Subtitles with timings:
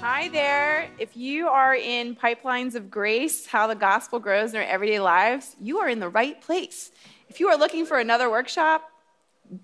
[0.00, 0.88] Hi there.
[1.00, 5.56] If you are in Pipelines of Grace, how the gospel grows in our everyday lives,
[5.60, 6.92] you are in the right place.
[7.28, 8.88] If you are looking for another workshop,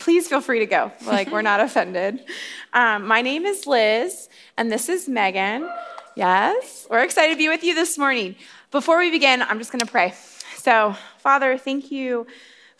[0.00, 0.90] please feel free to go.
[1.06, 2.24] Like, we're not offended.
[2.72, 5.70] Um, my name is Liz, and this is Megan.
[6.16, 8.34] Yes, we're excited to be with you this morning.
[8.72, 10.14] Before we begin, I'm just going to pray.
[10.56, 12.26] So, Father, thank you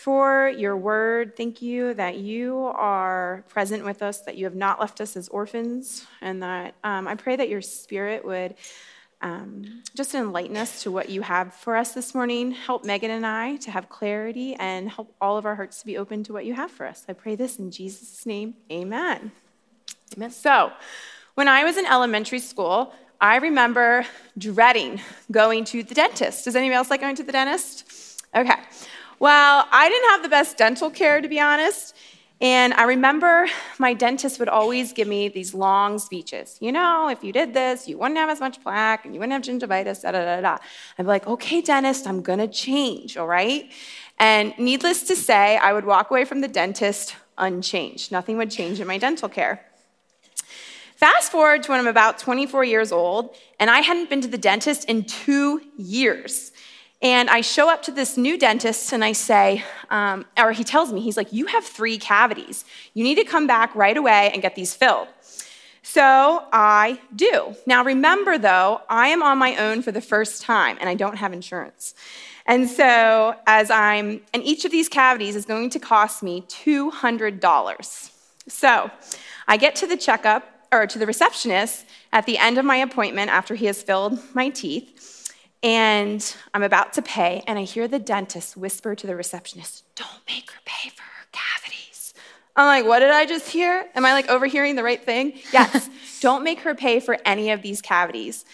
[0.04, 1.34] for your word.
[1.34, 5.30] Thank you that you are present with us, that you have not left us as
[5.30, 8.54] orphans, and that um, I pray that your spirit would
[9.22, 12.50] um, just enlighten us to what you have for us this morning.
[12.50, 15.96] Help Megan and I to have clarity and help all of our hearts to be
[15.96, 17.06] open to what you have for us.
[17.08, 18.56] I pray this in Jesus' name.
[18.70, 19.32] Amen.
[20.18, 20.30] Amen.
[20.30, 20.70] So,
[21.34, 24.04] when I was in elementary school, I remember
[24.36, 26.44] dreading going to the dentist.
[26.44, 28.20] Does anybody else like going to the dentist?
[28.36, 28.56] Okay.
[29.20, 31.96] Well, I didn't have the best dental care, to be honest.
[32.40, 33.46] And I remember
[33.78, 36.58] my dentist would always give me these long speeches.
[36.60, 39.46] You know, if you did this, you wouldn't have as much plaque and you wouldn't
[39.46, 40.58] have gingivitis, da da da da.
[40.98, 43.70] I'd be like, okay, dentist, I'm gonna change, all right?
[44.18, 48.10] And needless to say, I would walk away from the dentist unchanged.
[48.10, 49.64] Nothing would change in my dental care.
[50.96, 54.38] Fast forward to when I'm about 24 years old, and I hadn't been to the
[54.38, 56.52] dentist in two years.
[57.04, 60.90] And I show up to this new dentist and I say, um, or he tells
[60.90, 62.64] me, he's like, You have three cavities.
[62.94, 65.08] You need to come back right away and get these filled.
[65.82, 67.54] So I do.
[67.66, 71.16] Now remember though, I am on my own for the first time and I don't
[71.16, 71.94] have insurance.
[72.46, 78.10] And so, as I'm, and each of these cavities is going to cost me $200.
[78.48, 78.90] So
[79.46, 83.30] I get to the checkup, or to the receptionist at the end of my appointment
[83.30, 85.13] after he has filled my teeth.
[85.64, 90.20] And I'm about to pay, and I hear the dentist whisper to the receptionist, Don't
[90.28, 92.12] make her pay for her cavities.
[92.54, 93.88] I'm like, What did I just hear?
[93.94, 95.32] Am I like overhearing the right thing?
[95.54, 95.88] Yes,
[96.20, 98.44] don't make her pay for any of these cavities.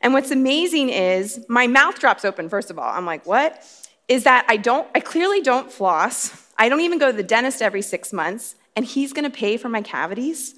[0.00, 2.90] And what's amazing is my mouth drops open, first of all.
[2.90, 3.64] I'm like, What?
[4.08, 6.44] Is that I don't, I clearly don't floss.
[6.58, 9.68] I don't even go to the dentist every six months, and he's gonna pay for
[9.68, 10.56] my cavities.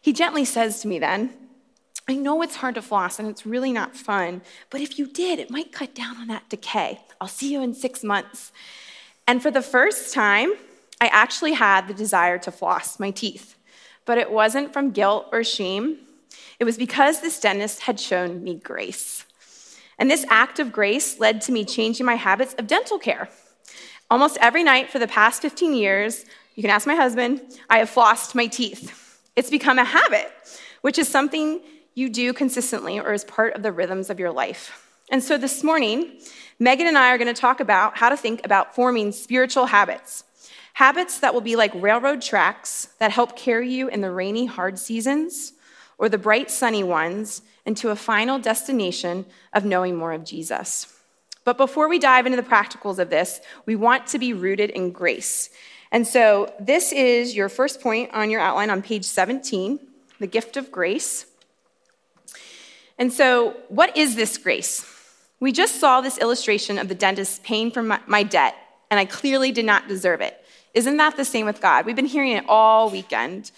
[0.00, 1.34] He gently says to me then,
[2.08, 5.40] I know it's hard to floss and it's really not fun, but if you did,
[5.40, 7.00] it might cut down on that decay.
[7.20, 8.52] I'll see you in six months.
[9.26, 10.52] And for the first time,
[11.00, 13.56] I actually had the desire to floss my teeth,
[14.04, 15.98] but it wasn't from guilt or shame.
[16.60, 19.26] It was because this dentist had shown me grace.
[19.98, 23.28] And this act of grace led to me changing my habits of dental care.
[24.10, 26.24] Almost every night for the past 15 years,
[26.54, 29.20] you can ask my husband, I have flossed my teeth.
[29.34, 30.30] It's become a habit,
[30.82, 31.60] which is something
[31.96, 34.86] you do consistently or as part of the rhythms of your life.
[35.10, 36.20] And so this morning,
[36.58, 40.22] Megan and I are going to talk about how to think about forming spiritual habits.
[40.74, 44.78] Habits that will be like railroad tracks that help carry you in the rainy, hard
[44.78, 45.54] seasons
[45.96, 49.24] or the bright, sunny ones into a final destination
[49.54, 50.94] of knowing more of Jesus.
[51.44, 54.90] But before we dive into the practicals of this, we want to be rooted in
[54.90, 55.48] grace.
[55.90, 59.80] And so this is your first point on your outline on page 17
[60.18, 61.26] the gift of grace.
[62.98, 64.84] And so, what is this grace?
[65.38, 68.54] We just saw this illustration of the dentist paying for my, my, debt,
[68.90, 70.42] and I clearly did not deserve it.
[70.72, 71.84] Isn't that the same with God?
[71.84, 73.50] We've been hearing it all weekend.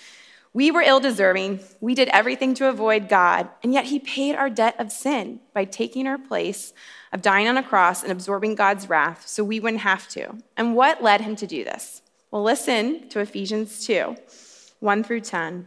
[0.53, 1.61] We were ill deserving.
[1.81, 5.65] We did everything to avoid God, and yet He paid our debt of sin by
[5.65, 6.73] taking our place
[7.13, 10.37] of dying on a cross and absorbing God's wrath so we wouldn't have to.
[10.57, 12.03] And what led Him to do this?
[12.31, 14.17] Well, listen to Ephesians 2
[14.81, 15.67] 1 through 10.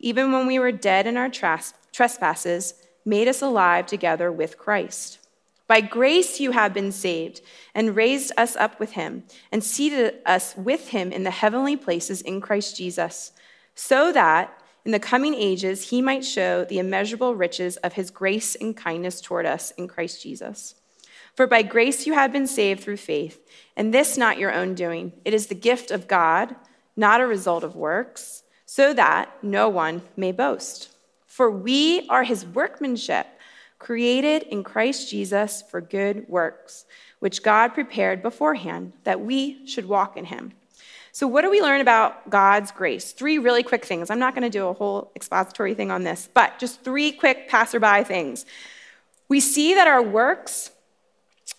[0.00, 2.74] even when we were dead in our trespasses,
[3.04, 5.18] made us alive together with Christ.
[5.68, 7.42] By grace you have been saved,
[7.74, 12.22] and raised us up with him, and seated us with him in the heavenly places
[12.22, 13.30] in Christ Jesus,
[13.76, 14.52] so that
[14.84, 19.20] in the coming ages he might show the immeasurable riches of his grace and kindness
[19.20, 20.74] toward us in Christ Jesus.
[21.36, 23.38] For by grace you have been saved through faith,
[23.76, 25.12] and this not your own doing.
[25.24, 26.56] It is the gift of God,
[26.96, 30.90] not a result of works so that no one may boast.
[31.26, 33.26] For we are his workmanship,
[33.80, 36.84] created in Christ Jesus for good works,
[37.18, 40.52] which God prepared beforehand that we should walk in him.
[41.10, 43.10] So, what do we learn about God's grace?
[43.10, 44.08] Three really quick things.
[44.08, 47.48] I'm not going to do a whole expository thing on this, but just three quick
[47.48, 48.46] passerby things.
[49.28, 50.70] We see that our works,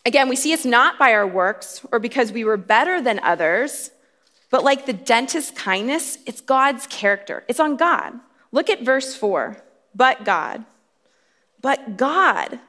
[0.06, 3.92] again, we see it's not by our works or because we were better than others,
[4.52, 7.44] but like the dentist's kindness, it's God's character.
[7.48, 8.20] It's on God.
[8.52, 9.58] Look at verse four.
[9.96, 10.66] But God.
[11.62, 12.60] But God,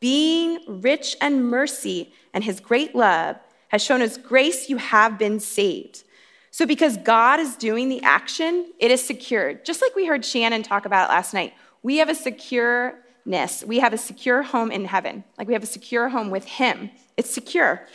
[0.00, 3.36] being rich and mercy and his great love,
[3.68, 6.04] has shown us grace you have been saved.
[6.50, 9.64] So, because God is doing the action, it is secured.
[9.64, 13.64] Just like we heard Shannon talk about last night, we have a secureness.
[13.64, 15.24] We have a secure home in heaven.
[15.36, 16.90] Like we have a secure home with Him.
[17.16, 17.86] It's secure.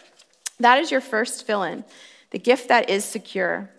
[0.59, 1.83] That is your first fill in,
[2.33, 3.69] the gift that is secure.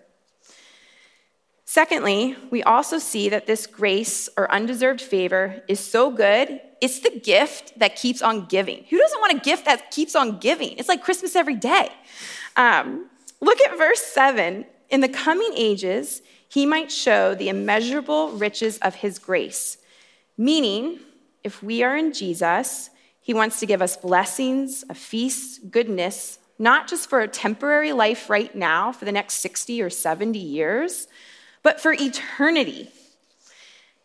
[1.66, 7.18] Secondly, we also see that this grace or undeserved favor is so good, it's the
[7.18, 8.84] gift that keeps on giving.
[8.90, 10.78] Who doesn't want a gift that keeps on giving?
[10.78, 11.90] It's like Christmas every day.
[12.56, 13.06] Um,
[13.40, 14.64] look at verse 7.
[14.90, 19.78] In the coming ages, he might show the immeasurable riches of his grace.
[20.38, 21.00] Meaning,
[21.42, 22.90] if we are in Jesus,
[23.20, 28.30] he wants to give us blessings, a feast, goodness, not just for a temporary life
[28.30, 31.08] right now, for the next 60 or 70 years
[31.64, 32.90] but for eternity.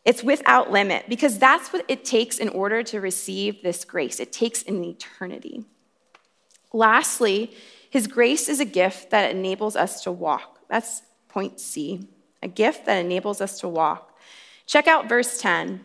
[0.04, 4.20] It's without limit because that's what it takes in order to receive this grace.
[4.20, 5.66] It takes an eternity.
[6.74, 7.52] Lastly,
[7.92, 10.60] his grace is a gift that enables us to walk.
[10.70, 12.08] That's point C,
[12.42, 14.18] a gift that enables us to walk.
[14.66, 15.84] Check out verse 10.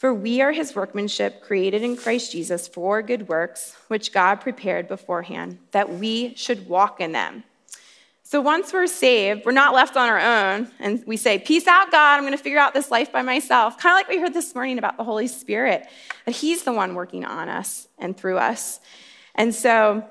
[0.00, 4.88] For we are his workmanship, created in Christ Jesus for good works, which God prepared
[4.88, 7.44] beforehand, that we should walk in them.
[8.22, 11.90] So once we're saved, we're not left on our own, and we say, Peace out,
[11.90, 13.76] God, I'm going to figure out this life by myself.
[13.76, 15.86] Kind of like we heard this morning about the Holy Spirit,
[16.24, 18.80] that He's the one working on us and through us.
[19.34, 20.08] And so,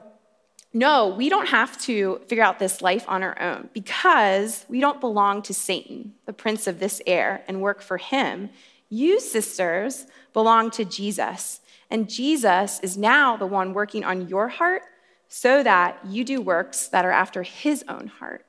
[0.72, 5.02] no, we don't have to figure out this life on our own because we don't
[5.02, 8.52] belong to Satan, the prince of this air, and work for him.
[8.90, 11.62] You, sisters, belong to Jesus.
[11.90, 14.84] And Jesus is now the one working on your heart
[15.28, 18.46] so that you do works that are after his own heart.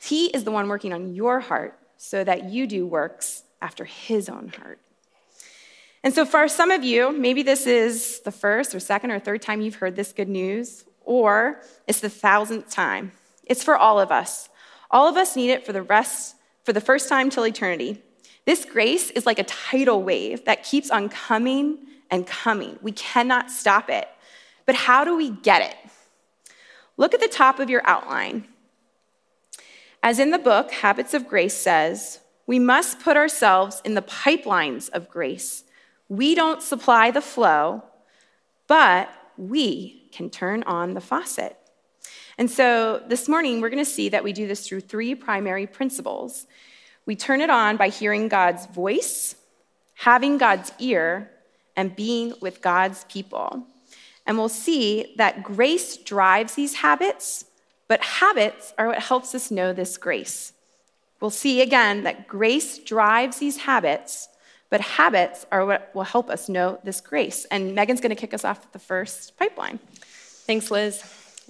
[0.00, 4.28] He is the one working on your heart so that you do works after his
[4.28, 4.78] own heart.
[6.04, 9.42] And so, for some of you, maybe this is the first or second or third
[9.42, 13.10] time you've heard this good news, or it's the thousandth time.
[13.44, 14.48] It's for all of us.
[14.90, 18.02] All of us need it for the rest, for the first time till eternity.
[18.46, 21.78] This grace is like a tidal wave that keeps on coming
[22.10, 22.78] and coming.
[22.80, 24.08] We cannot stop it.
[24.64, 25.76] But how do we get it?
[26.96, 28.46] Look at the top of your outline.
[30.02, 34.88] As in the book, Habits of Grace says, we must put ourselves in the pipelines
[34.90, 35.64] of grace.
[36.08, 37.82] We don't supply the flow,
[38.68, 41.56] but we can turn on the faucet.
[42.38, 45.66] And so this morning, we're going to see that we do this through three primary
[45.66, 46.46] principles.
[47.06, 49.36] We turn it on by hearing God's voice,
[49.94, 51.30] having God's ear,
[51.76, 53.62] and being with God's people.
[54.26, 57.44] And we'll see that grace drives these habits,
[57.86, 60.52] but habits are what helps us know this grace.
[61.20, 64.28] We'll see again that grace drives these habits,
[64.68, 67.46] but habits are what will help us know this grace.
[67.50, 69.78] And Megan's going to kick us off with the first pipeline.
[70.00, 71.02] Thanks, Liz.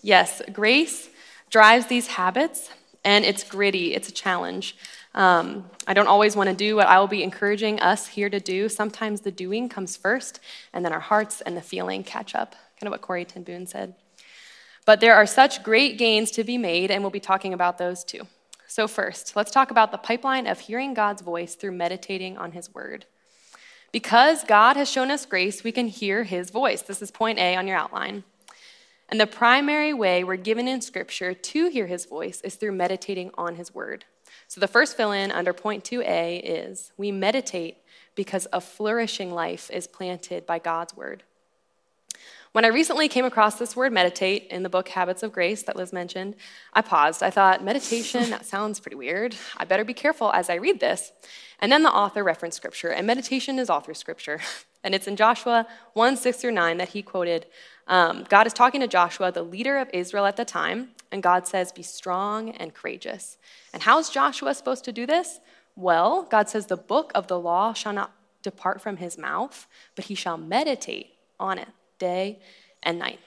[0.03, 1.09] Yes, grace
[1.51, 2.71] drives these habits,
[3.05, 4.77] and it's gritty, it's a challenge.
[5.17, 8.39] Um, I don't always want to do what I will be encouraging us here to
[8.39, 8.69] do.
[8.69, 10.41] Sometimes the doing comes first,
[10.73, 13.67] and then our hearts and the feeling catch up kind of what Corrie ten Boom
[13.67, 13.95] said.
[14.85, 18.05] But there are such great gains to be made, and we'll be talking about those
[18.05, 18.27] too.
[18.69, 22.75] So, first, let's talk about the pipeline of hearing God's voice through meditating on His
[22.75, 23.07] word.
[23.93, 26.83] Because God has shown us grace, we can hear His voice.
[26.83, 28.25] This is point A on your outline.
[29.09, 33.31] And the primary way we're given in Scripture to hear His voice is through meditating
[33.39, 34.05] on His word.
[34.49, 37.79] So, the first fill in under point 2A is we meditate
[38.15, 41.23] because a flourishing life is planted by God's word.
[42.57, 45.77] When I recently came across this word meditate in the book Habits of Grace that
[45.77, 46.37] Liz mentioned,
[46.73, 47.23] I paused.
[47.23, 49.37] I thought, meditation, that sounds pretty weird.
[49.59, 51.13] I better be careful as I read this.
[51.61, 54.41] And then the author referenced scripture, and meditation is all through scripture.
[54.85, 57.47] And it's in Joshua 1 6 through 9 that he quoted.
[57.87, 61.47] Um, God is talking to Joshua, the leader of Israel at the time, and God
[61.47, 63.39] says, Be strong and courageous.
[63.73, 65.41] And how's Joshua supposed to do this?
[65.77, 68.13] Well, God says, The book of the law shall not
[68.43, 72.41] depart from his mouth, but he shall meditate on it day
[72.83, 73.21] and night.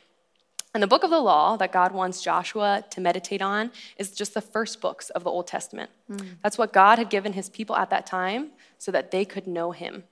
[0.73, 4.33] And the book of the law that God wants Joshua to meditate on is just
[4.33, 5.89] the first books of the Old Testament.
[6.11, 6.35] Mm.
[6.43, 9.71] That's what God had given his people at that time so that they could know
[9.71, 10.03] him.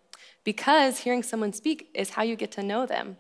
[0.44, 3.18] Because hearing someone speak is how you get to know them.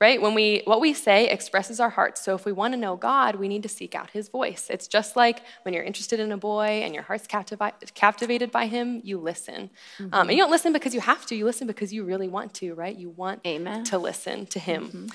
[0.00, 0.20] Right?
[0.20, 2.24] When we what we say expresses our hearts.
[2.24, 4.66] So if we want to know God, we need to seek out his voice.
[4.68, 8.66] It's just like when you're interested in a boy and your heart's captivi- captivated by
[8.66, 9.70] him, you listen.
[9.98, 10.14] Mm-hmm.
[10.14, 12.54] Um, and you don't listen because you have to, you listen because you really want
[12.54, 12.96] to, right?
[12.96, 13.84] You want Amen.
[13.84, 14.86] to listen to him.
[14.86, 15.06] Mm-hmm.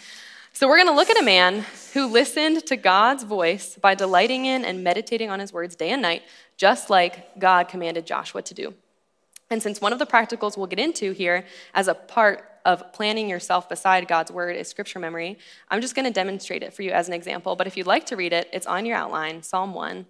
[0.53, 4.45] So we're going to look at a man who listened to God's voice by delighting
[4.45, 6.24] in and meditating on his words day and night,
[6.57, 8.74] just like God commanded Joshua to do.
[9.50, 13.27] And since one of the practicals we'll get into here as a part of planning
[13.27, 15.39] yourself beside God's word is scripture memory.
[15.69, 18.05] I'm just going to demonstrate it for you as an example, but if you'd like
[18.07, 19.41] to read it, it's on your outline.
[19.41, 20.05] Psalm 1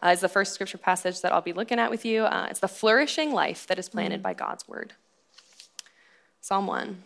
[0.00, 2.22] uh, is the first scripture passage that I'll be looking at with you.
[2.22, 4.22] Uh, it's the flourishing life that is planted mm.
[4.22, 4.92] by God's word.
[6.40, 7.02] Psalm 1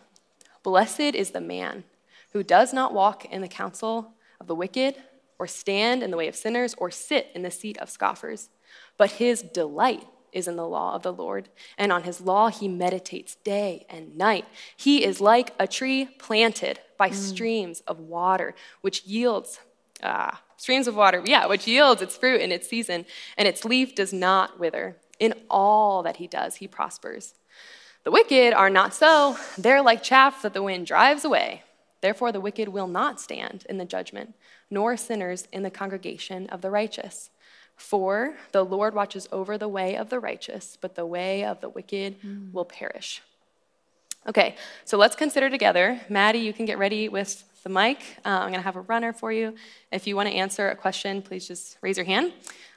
[0.61, 1.85] Blessed is the man
[2.33, 4.95] who does not walk in the counsel of the wicked,
[5.39, 8.49] or stand in the way of sinners, or sit in the seat of scoffers,
[8.95, 12.67] but his delight is in the law of the Lord, and on his law he
[12.67, 14.45] meditates day and night.
[14.75, 17.13] He is like a tree planted by mm.
[17.13, 19.59] streams of water, which yields,
[20.03, 23.05] ah, streams of water, yeah, which yields its fruit in its season,
[23.37, 24.97] and its leaf does not wither.
[25.19, 27.33] In all that he does, he prospers.
[28.03, 29.37] The wicked are not so.
[29.57, 31.63] They're like chaff that the wind drives away.
[32.01, 34.35] Therefore, the wicked will not stand in the judgment,
[34.69, 37.29] nor sinners in the congregation of the righteous.
[37.79, 41.69] For the Lord watches over the way of the righteous, but the way of the
[41.69, 42.51] wicked mm.
[42.51, 43.21] will perish.
[44.27, 46.01] Okay, so let's consider together.
[46.09, 47.99] Maddie, you can get ready with the mic.
[48.25, 49.55] Uh, I'm going to have a runner for you.
[49.93, 52.33] If you want to answer a question, please just raise your hand.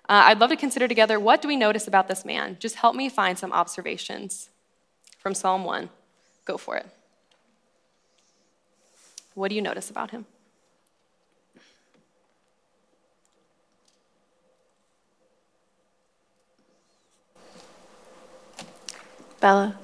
[0.09, 2.57] Uh, I'd love to consider together what do we notice about this man?
[2.61, 4.51] Just help me find some observations
[5.19, 5.91] from Psalm 1.
[6.45, 6.87] Go for it.
[9.35, 10.27] What do you notice about him?
[19.43, 19.77] Bella?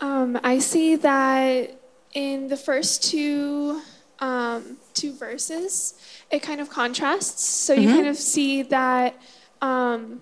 [0.00, 1.80] Um, I see that
[2.12, 3.80] in the first two
[4.18, 5.94] um, two verses,
[6.30, 7.42] it kind of contrasts.
[7.44, 7.96] So you mm-hmm.
[7.96, 9.14] kind of see that
[9.62, 10.20] um,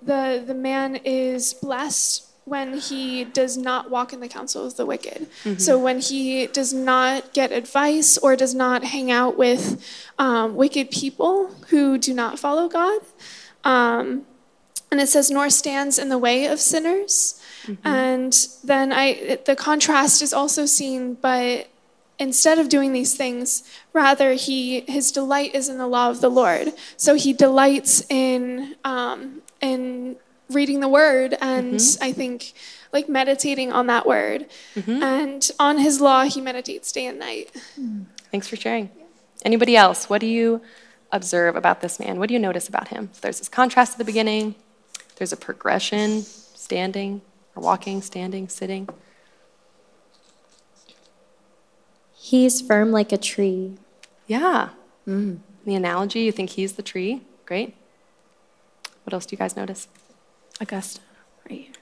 [0.00, 4.86] the the man is blessed when he does not walk in the counsel of the
[4.86, 5.28] wicked.
[5.44, 5.58] Mm-hmm.
[5.58, 9.84] So when he does not get advice or does not hang out with
[10.18, 13.02] um, wicked people who do not follow God.
[13.64, 14.26] Um,
[14.92, 17.40] and it says nor stands in the way of sinners.
[17.62, 17.86] Mm-hmm.
[17.86, 21.68] and then i the contrast is also seen but
[22.18, 26.28] instead of doing these things rather he his delight is in the law of the
[26.28, 26.72] lord.
[26.96, 30.16] So he delights in um, in
[30.50, 32.04] reading the word and mm-hmm.
[32.04, 32.52] i think
[32.92, 34.46] like meditating on that word.
[34.74, 35.02] Mm-hmm.
[35.02, 37.50] and on his law he meditates day and night.
[38.32, 38.90] Thanks for sharing.
[39.44, 40.10] Anybody else?
[40.10, 40.60] What do you
[41.12, 42.18] observe about this man?
[42.18, 43.10] What do you notice about him?
[43.12, 44.56] So there's this contrast at the beginning
[45.22, 47.22] there's a progression standing,
[47.54, 48.88] or walking, standing, sitting.
[52.12, 53.74] He's firm like a tree.
[54.26, 54.70] Yeah.
[55.06, 55.38] Mm.
[55.64, 57.22] The analogy, you think he's the tree?
[57.46, 57.76] Great.
[59.04, 59.86] What else do you guys notice?
[60.60, 61.00] Augusta,
[61.48, 61.72] right here.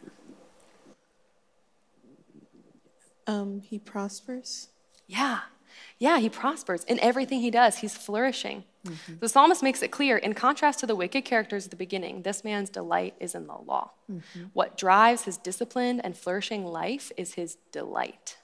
[3.26, 4.68] Um, he prospers.
[5.06, 5.38] Yeah.
[5.99, 7.78] Yeah, he prospers in everything he does.
[7.78, 8.64] He's flourishing.
[8.87, 9.14] Mm-hmm.
[9.20, 12.44] The psalmist makes it clear, in contrast to the wicked characters at the beginning, this
[12.44, 13.90] man's delight is in the law.
[14.10, 14.44] Mm-hmm.
[14.52, 18.37] What drives his disciplined and flourishing life is his delight.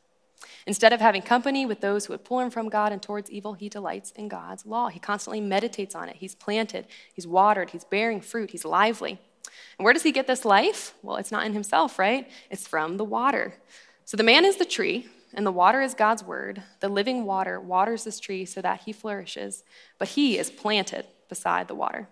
[0.66, 3.54] Instead of having company with those who would pull him from God and towards evil,
[3.54, 4.88] he delights in God's law.
[4.88, 6.16] He constantly meditates on it.
[6.16, 9.18] He's planted, he's watered, he's bearing fruit, he's lively.
[9.78, 10.94] And where does he get this life?
[11.02, 12.28] Well, it's not in himself, right?
[12.50, 13.54] It's from the water.
[14.04, 16.62] So the man is the tree, and the water is God's word.
[16.80, 19.62] The living water waters this tree so that he flourishes,
[19.98, 22.08] but he is planted beside the water.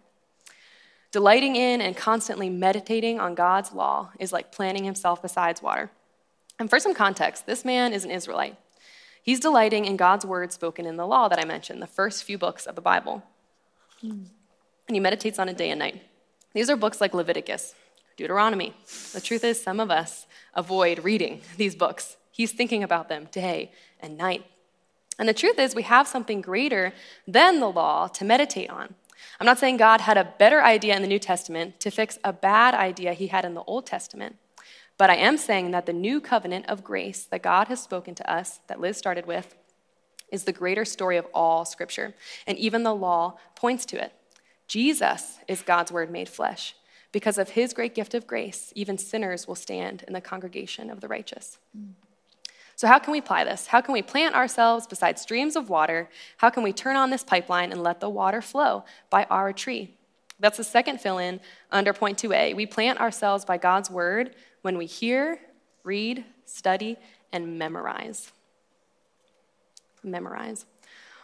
[1.11, 5.91] Delighting in and constantly meditating on God's law is like planting himself beside water.
[6.59, 8.57] And for some context, this man is an Israelite.
[9.23, 12.37] He's delighting in God's word spoken in the law that I mentioned, the first few
[12.37, 13.23] books of the Bible.
[14.03, 14.29] And
[14.95, 16.03] he meditates on it day and night.
[16.53, 17.75] These are books like Leviticus,
[18.19, 18.75] Deuteronomy.
[19.13, 23.71] The truth is, some of us avoid reading these books He's thinking about them day
[24.01, 24.45] and night.
[25.21, 26.93] And the truth is, we have something greater
[27.29, 28.97] than the law to meditate on.
[29.39, 32.33] I'm not saying God had a better idea in the New Testament to fix a
[32.33, 34.35] bad idea he had in the Old Testament,
[34.99, 38.29] but I am saying that the new covenant of grace that God has spoken to
[38.29, 39.55] us, that Liz started with,
[40.33, 42.15] is the greater story of all Scripture.
[42.49, 44.13] And even the law points to it.
[44.67, 46.75] Jesus is God's word made flesh.
[47.13, 51.01] Because of his great gift of grace, even sinners will stand in the congregation of
[51.01, 51.59] the righteous.
[51.79, 51.93] Mm.
[52.85, 53.69] So, how can we apply this?
[53.69, 56.11] How can we plant ourselves beside streams of water?
[56.37, 59.95] How can we turn on this pipeline and let the water flow by our tree?
[60.39, 61.41] That's the second fill in
[61.73, 62.55] under point 2a.
[62.55, 65.39] We plant ourselves by God's word when we hear,
[65.83, 66.99] read, study,
[67.33, 68.33] and memorize.
[70.03, 70.67] memorize.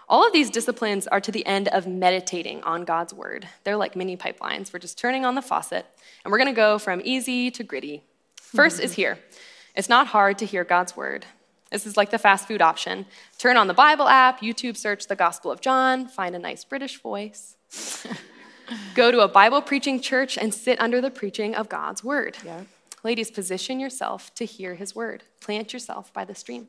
[0.09, 3.47] All of these disciplines are to the end of meditating on God's word.
[3.65, 4.73] They're like mini pipelines.
[4.73, 5.85] We're just turning on the faucet,
[6.25, 8.03] and we're going to go from easy to gritty.
[8.37, 9.19] First is hear.
[9.77, 11.27] It's not hard to hear God's word.
[11.71, 13.07] This is like the fast food option.
[13.39, 17.01] Turn on the Bible app, YouTube search the Gospel of John, find a nice British
[17.01, 17.57] voice.
[18.95, 22.37] Go to a Bible preaching church and sit under the preaching of God's word.
[22.45, 22.63] Yeah.
[23.03, 25.23] Ladies, position yourself to hear his word.
[25.41, 26.69] Plant yourself by the stream.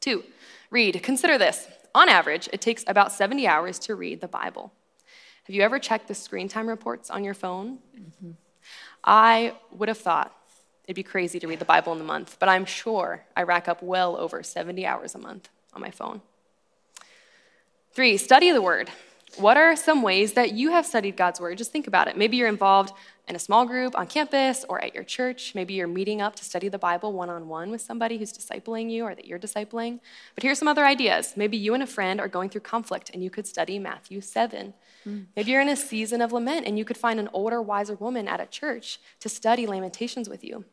[0.00, 0.24] Two,
[0.70, 1.02] read.
[1.02, 1.68] Consider this.
[1.94, 4.72] On average, it takes about 70 hours to read the Bible.
[5.44, 7.78] Have you ever checked the screen time reports on your phone?
[7.98, 8.32] Mm-hmm.
[9.04, 10.34] I would have thought
[10.88, 13.68] it'd be crazy to read the Bible in a month, but I'm sure I rack
[13.68, 16.22] up well over 70 hours a month on my phone.
[17.92, 18.88] Three, study the word.
[19.36, 21.58] What are some ways that you have studied God's word?
[21.58, 22.16] Just think about it.
[22.16, 22.94] Maybe you're involved
[23.28, 25.54] in a small group on campus or at your church.
[25.54, 28.90] Maybe you're meeting up to study the Bible one on one with somebody who's discipling
[28.90, 30.00] you or that you're discipling.
[30.34, 31.34] But here's some other ideas.
[31.36, 34.72] Maybe you and a friend are going through conflict and you could study Matthew 7.
[35.06, 35.26] Mm.
[35.36, 38.26] Maybe you're in a season of lament and you could find an older, wiser woman
[38.26, 40.64] at a church to study Lamentations with you.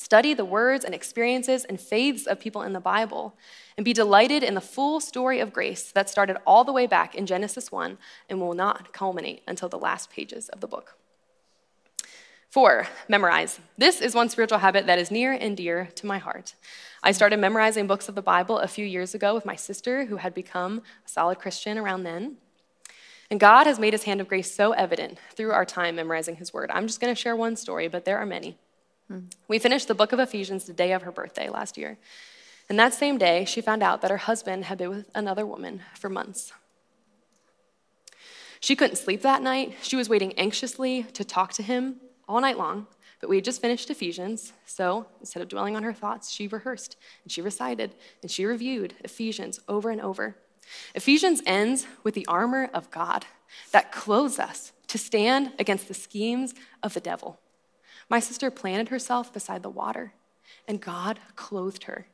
[0.00, 3.36] Study the words and experiences and faiths of people in the Bible
[3.76, 7.14] and be delighted in the full story of grace that started all the way back
[7.14, 7.98] in Genesis 1
[8.30, 10.96] and will not culminate until the last pages of the book.
[12.48, 13.60] Four, memorize.
[13.76, 16.54] This is one spiritual habit that is near and dear to my heart.
[17.02, 20.16] I started memorizing books of the Bible a few years ago with my sister, who
[20.16, 22.38] had become a solid Christian around then.
[23.30, 26.54] And God has made his hand of grace so evident through our time memorizing his
[26.54, 26.70] word.
[26.72, 28.56] I'm just going to share one story, but there are many.
[29.48, 31.98] We finished the book of Ephesians the day of her birthday last year.
[32.68, 35.82] And that same day, she found out that her husband had been with another woman
[35.94, 36.52] for months.
[38.60, 39.74] She couldn't sleep that night.
[39.82, 41.96] She was waiting anxiously to talk to him
[42.28, 42.86] all night long.
[43.20, 46.96] But we had just finished Ephesians, so instead of dwelling on her thoughts, she rehearsed
[47.22, 50.36] and she recited and she reviewed Ephesians over and over.
[50.94, 53.26] Ephesians ends with the armor of God
[53.72, 57.40] that clothes us to stand against the schemes of the devil.
[58.10, 60.12] My sister planted herself beside the water,
[60.66, 62.08] and God clothed her.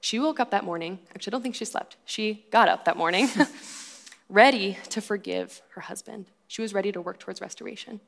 [0.00, 1.00] She woke up that morning.
[1.12, 1.96] Actually, I don't think she slept.
[2.04, 3.28] She got up that morning,
[4.30, 6.26] ready to forgive her husband.
[6.46, 8.00] She was ready to work towards restoration.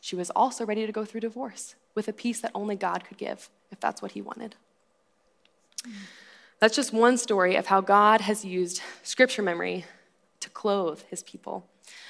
[0.00, 3.18] She was also ready to go through divorce with a peace that only God could
[3.18, 4.54] give, if that's what He wanted.
[6.60, 9.84] That's just one story of how God has used scripture memory
[10.38, 11.66] to clothe His people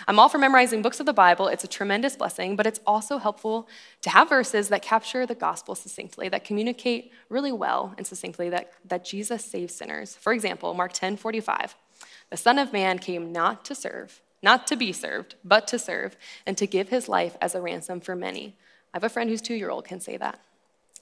[0.06, 1.48] I'm all for memorizing books of the Bible.
[1.48, 3.68] It's a tremendous blessing, but it's also helpful
[4.02, 8.72] to have verses that capture the gospel succinctly, that communicate really well and succinctly that,
[8.84, 10.16] that Jesus saves sinners.
[10.16, 11.74] For example, Mark 10 45.
[12.30, 16.16] The Son of Man came not to serve, not to be served, but to serve,
[16.46, 18.56] and to give his life as a ransom for many.
[18.92, 20.40] I have a friend whose two year old can say that.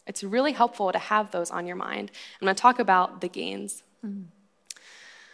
[0.06, 2.10] It's really helpful to have those on your mind.
[2.40, 3.82] I'm going to talk about the gains.
[4.04, 4.24] Mm-hmm.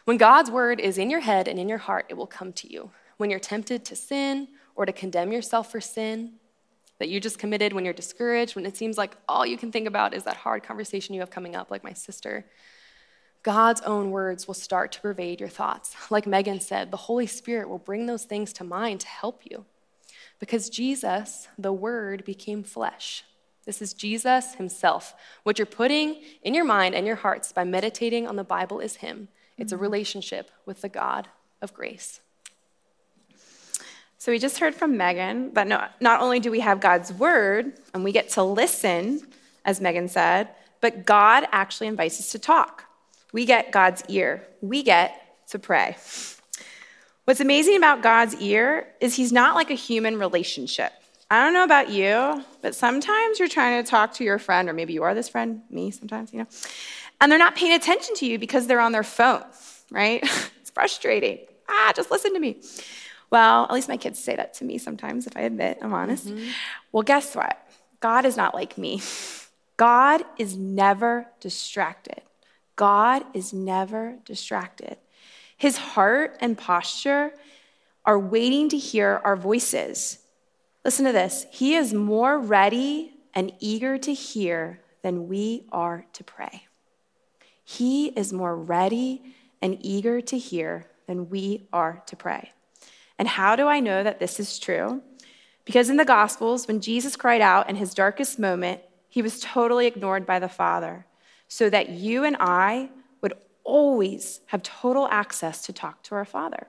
[0.05, 2.72] When God's word is in your head and in your heart, it will come to
[2.72, 6.35] you when you're tempted to sin or to condemn yourself for sin
[6.98, 9.87] that you just committed, when you're discouraged, when it seems like all you can think
[9.87, 12.46] about is that hard conversation you have coming up, like my sister.
[13.42, 15.94] God's own words will start to pervade your thoughts.
[16.11, 19.64] Like Megan said, the Holy Spirit will bring those things to mind to help you.
[20.40, 23.24] Because Jesus, the Word, became flesh.
[23.64, 25.14] This is Jesus Himself.
[25.42, 28.96] What you're putting in your mind and your hearts by meditating on the Bible is
[28.96, 29.28] Him.
[29.57, 29.83] It's a mm-hmm.
[29.83, 31.28] relationship with the God
[31.61, 32.20] of grace.
[34.20, 37.72] So we just heard from Megan that no, not only do we have God's word
[37.94, 39.22] and we get to listen,
[39.64, 40.48] as Megan said,
[40.81, 42.85] but God actually invites us to talk.
[43.33, 45.96] We get God's ear, we get to pray.
[47.26, 50.92] What's amazing about God's ear is he's not like a human relationship.
[51.31, 54.72] I don't know about you, but sometimes you're trying to talk to your friend, or
[54.72, 56.46] maybe you are this friend, me sometimes, you know,
[57.20, 59.44] and they're not paying attention to you because they're on their phone,
[59.90, 60.22] right?
[60.61, 61.38] it's frustrating.
[61.68, 62.57] Ah, just listen to me.
[63.31, 66.29] Well, at least my kids say that to me sometimes, if I admit, I'm honest.
[66.29, 66.49] Mm-hmm.
[66.93, 67.59] Well, guess what?
[68.01, 69.03] God is not like me.
[69.77, 72.23] God is never distracted.
[72.77, 74.97] God is never distracted.
[75.57, 77.33] His heart and posture
[78.05, 80.19] are waiting to hear our voices.
[80.85, 86.25] Listen to this He is more ready and eager to hear than we are to
[86.25, 86.67] pray.
[87.64, 89.23] He is more ready
[89.61, 92.53] and eager to hear than we are to pray.
[93.18, 95.02] And how do I know that this is true?
[95.64, 99.87] Because in the Gospels, when Jesus cried out in his darkest moment, he was totally
[99.87, 101.07] ignored by the Father,
[101.48, 106.68] so that you and I would always have total access to talk to our Father.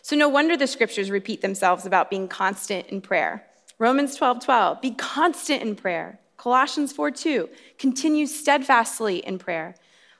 [0.00, 3.46] So, no wonder the scriptures repeat themselves about being constant in prayer.
[3.78, 6.18] Romans 12 12, be constant in prayer.
[6.36, 7.48] Colossians 4 2,
[7.78, 9.76] continue steadfastly in prayer.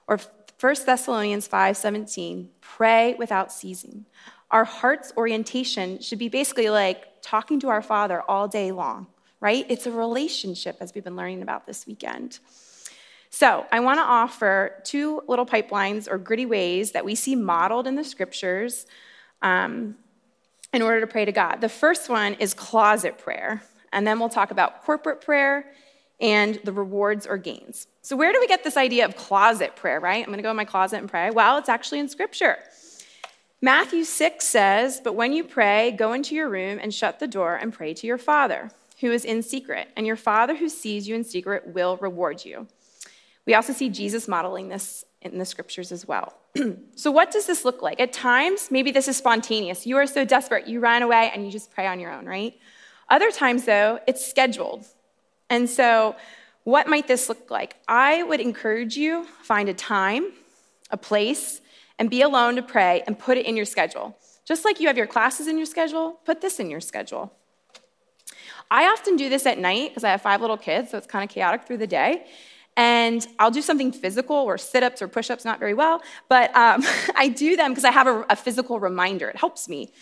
[0.06, 0.20] Or
[0.60, 4.06] 1 Thessalonians 5:17, pray without ceasing.
[4.52, 9.06] Our heart's orientation should be basically like talking to our Father all day long,
[9.40, 9.64] right?
[9.70, 12.38] It's a relationship, as we've been learning about this weekend.
[13.30, 17.86] So, I want to offer two little pipelines or gritty ways that we see modeled
[17.86, 18.84] in the scriptures
[19.40, 19.96] um,
[20.74, 21.62] in order to pray to God.
[21.62, 25.72] The first one is closet prayer, and then we'll talk about corporate prayer
[26.20, 27.86] and the rewards or gains.
[28.02, 30.22] So, where do we get this idea of closet prayer, right?
[30.22, 31.30] I'm going to go in my closet and pray.
[31.30, 32.58] Well, it's actually in Scripture.
[33.64, 37.54] Matthew 6 says, But when you pray, go into your room and shut the door
[37.54, 41.14] and pray to your Father who is in secret, and your Father who sees you
[41.14, 42.66] in secret will reward you.
[43.46, 46.34] We also see Jesus modeling this in the scriptures as well.
[46.96, 48.00] so, what does this look like?
[48.00, 49.86] At times, maybe this is spontaneous.
[49.86, 52.54] You are so desperate, you run away and you just pray on your own, right?
[53.08, 54.86] Other times, though, it's scheduled.
[55.50, 56.16] And so,
[56.64, 57.76] what might this look like?
[57.86, 60.32] I would encourage you find a time,
[60.90, 61.60] a place,
[62.02, 64.18] and be alone to pray and put it in your schedule.
[64.44, 67.32] Just like you have your classes in your schedule, put this in your schedule.
[68.72, 71.22] I often do this at night because I have five little kids, so it's kind
[71.22, 72.26] of chaotic through the day.
[72.76, 76.52] And I'll do something physical or sit ups or push ups, not very well, but
[76.56, 76.82] um,
[77.14, 79.28] I do them because I have a, a physical reminder.
[79.28, 79.92] It helps me.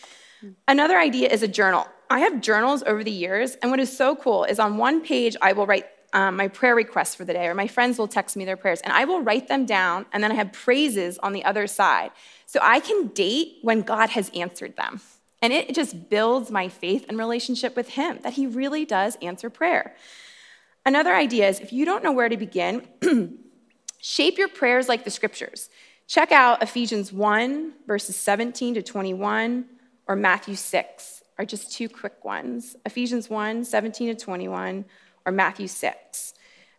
[0.67, 1.87] Another idea is a journal.
[2.09, 5.37] I have journals over the years, and what is so cool is on one page,
[5.43, 8.37] I will write um, my prayer requests for the day, or my friends will text
[8.37, 11.33] me their prayers, and I will write them down, and then I have praises on
[11.33, 12.11] the other side.
[12.47, 15.01] So I can date when God has answered them.
[15.43, 19.49] And it just builds my faith and relationship with Him that He really does answer
[19.51, 19.95] prayer.
[20.85, 22.87] Another idea is if you don't know where to begin,
[24.01, 25.71] shape your prayers like the scriptures.
[26.07, 29.65] Check out Ephesians 1, verses 17 to 21,
[30.09, 34.85] or Matthew 6 are just two quick ones Ephesians 1 17 to 21,
[35.27, 36.35] or Matthew 6.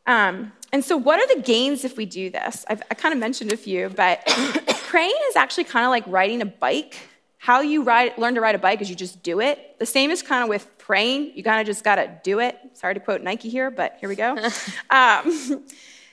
[0.07, 2.65] Um, and so, what are the gains if we do this?
[2.67, 4.25] I've, I kind of mentioned a few, but
[4.87, 6.97] praying is actually kind of like riding a bike.
[7.37, 9.79] How you ride, learn to ride a bike is you just do it.
[9.79, 11.31] The same is kind of with praying.
[11.35, 12.57] You kind of just got to do it.
[12.73, 14.37] Sorry to quote Nike here, but here we go.
[14.91, 15.65] um,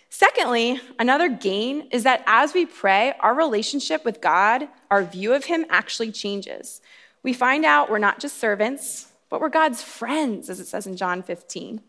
[0.09, 5.45] secondly, another gain is that as we pray, our relationship with God, our view of
[5.45, 6.81] Him actually changes
[7.23, 10.97] we find out we're not just servants, but we're God's friends, as it says in
[10.97, 11.83] John 15.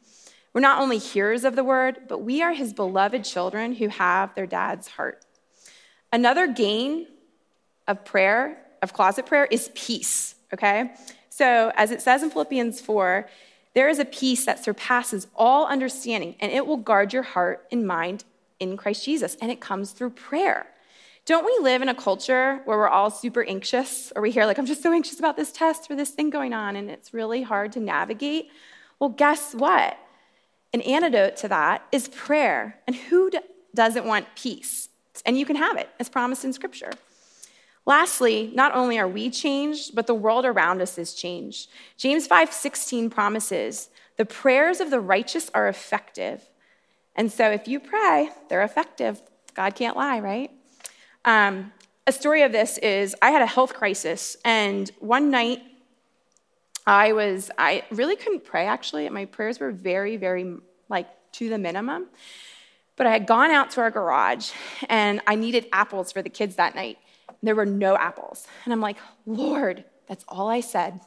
[0.54, 4.34] We're not only hearers of the word, but we are his beloved children who have
[4.36, 5.26] their dad's heart.
[6.12, 7.08] Another gain
[7.88, 10.92] of prayer, of closet prayer, is peace, okay?
[11.30, 13.30] So, as it says in Philippians 4,
[13.76, 17.86] there is a peace that surpasses all understanding, and it will guard your heart and
[17.86, 18.24] mind
[18.60, 20.68] in Christ Jesus, and it comes through prayer.
[21.26, 24.58] Don't we live in a culture where we're all super anxious, or we hear, like,
[24.58, 27.44] I'm just so anxious about this test or this thing going on, and it's really
[27.44, 28.50] hard to navigate?
[28.98, 29.98] Well, guess what?
[30.74, 32.80] An antidote to that is prayer.
[32.86, 33.32] And who
[33.74, 34.90] doesn't want peace?
[35.26, 36.92] And you can have it, as promised in Scripture.
[37.86, 41.70] Lastly, not only are we changed, but the world around us is changed.
[41.98, 46.50] James 5:16 promises, "The prayers of the righteous are effective."
[47.16, 49.22] And so if you pray, they're effective.
[49.56, 50.52] God can't lie, right?
[51.26, 51.74] Um,
[52.06, 55.62] a story of this is I had a health crisis, and one night
[56.90, 59.08] I was, I really couldn't pray actually.
[59.10, 60.56] My prayers were very, very
[60.90, 62.08] like to the minimum.
[62.96, 64.52] But I had gone out to our garage
[64.90, 66.98] and I needed apples for the kids that night.
[67.44, 68.48] There were no apples.
[68.66, 68.98] And I'm like,
[69.28, 71.00] Lord, that's all I said.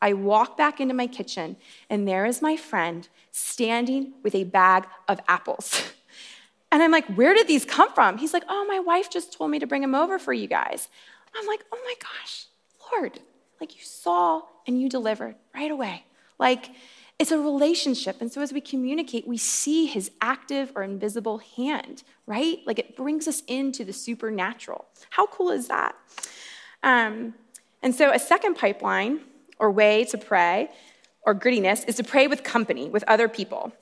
[0.00, 1.56] I walk back into my kitchen,
[1.90, 5.82] and there is my friend standing with a bag of apples.
[6.70, 8.18] And I'm like, where did these come from?
[8.18, 10.88] He's like, oh, my wife just told me to bring them over for you guys.
[11.34, 12.44] I'm like, oh my gosh,
[12.92, 13.20] Lord,
[13.58, 16.04] like you saw and you delivered right away.
[16.38, 16.70] Like
[17.18, 18.20] it's a relationship.
[18.20, 22.58] And so as we communicate, we see his active or invisible hand, right?
[22.64, 24.84] Like it brings us into the supernatural.
[25.10, 25.96] How cool is that?
[26.84, 27.34] Um,
[27.82, 29.20] and so a second pipeline
[29.58, 30.68] or way to pray
[31.22, 33.72] or grittiness is to pray with company, with other people.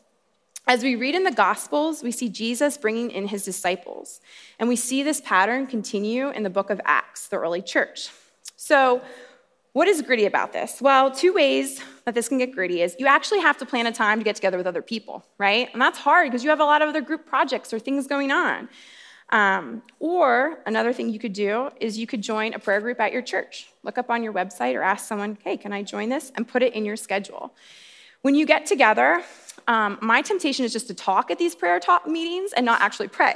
[0.67, 4.21] As we read in the Gospels, we see Jesus bringing in his disciples.
[4.59, 8.09] And we see this pattern continue in the book of Acts, the early church.
[8.57, 9.03] So,
[9.77, 10.81] what is gritty about this?
[10.81, 13.93] Well, two ways that this can get gritty is you actually have to plan a
[13.93, 15.69] time to get together with other people, right?
[15.71, 18.33] And that's hard because you have a lot of other group projects or things going
[18.33, 18.71] on.
[19.33, 23.13] Um, or another thing you could do is you could join a prayer group at
[23.13, 23.69] your church.
[23.83, 26.33] Look up on your website or ask someone, hey, can I join this?
[26.37, 27.55] And put it in your schedule.
[28.23, 29.23] When you get together,
[29.69, 33.09] um, my temptation is just to talk at these prayer talk meetings and not actually
[33.09, 33.35] pray.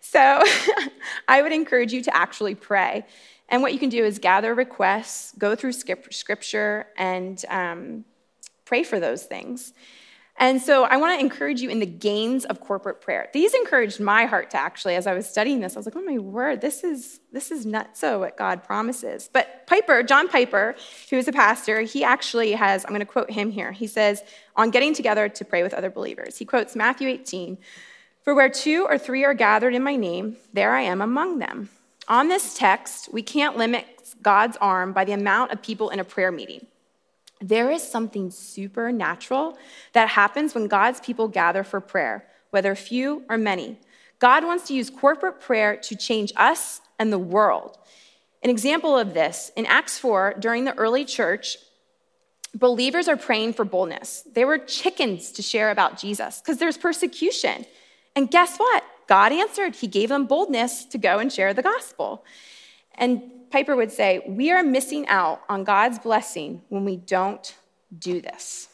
[0.00, 0.40] So
[1.28, 3.04] I would encourage you to actually pray.
[3.50, 8.04] And what you can do is gather requests, go through scripture, and um,
[8.64, 9.72] pray for those things.
[10.40, 13.28] And so I want to encourage you in the gains of corporate prayer.
[13.34, 16.00] These encouraged my heart to actually, as I was studying this, I was like, oh
[16.00, 19.28] my word, this is this is not so what God promises.
[19.30, 20.76] But Piper, John Piper,
[21.10, 23.72] who is a pastor, he actually has, I'm going to quote him here.
[23.72, 24.22] He says,
[24.56, 27.58] on getting together to pray with other believers, he quotes Matthew 18,
[28.22, 31.68] for where two or three are gathered in my name, there I am among them.
[32.10, 33.86] On this text, we can't limit
[34.20, 36.66] God's arm by the amount of people in a prayer meeting.
[37.40, 39.56] There is something supernatural
[39.92, 43.78] that happens when God's people gather for prayer, whether few or many.
[44.18, 47.78] God wants to use corporate prayer to change us and the world.
[48.42, 51.58] An example of this, in Acts 4, during the early church,
[52.56, 54.24] believers are praying for boldness.
[54.32, 57.66] They were chickens to share about Jesus because there's persecution.
[58.16, 58.82] And guess what?
[59.10, 59.74] God answered.
[59.74, 62.24] He gave them boldness to go and share the gospel.
[62.94, 63.20] And
[63.50, 67.56] Piper would say, We are missing out on God's blessing when we don't
[67.98, 68.68] do this.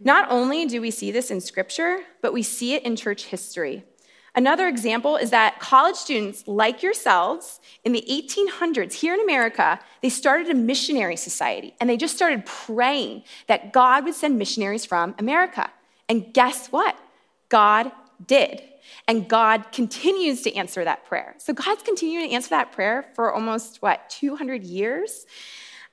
[0.00, 3.84] Not only do we see this in scripture, but we see it in church history.
[4.34, 10.08] Another example is that college students like yourselves in the 1800s here in America, they
[10.08, 15.14] started a missionary society and they just started praying that God would send missionaries from
[15.18, 15.70] America.
[16.08, 16.96] And guess what?
[17.50, 17.92] God
[18.26, 18.71] did.
[19.08, 21.34] And God continues to answer that prayer.
[21.38, 25.26] So God's continuing to answer that prayer for almost, what, 200 years?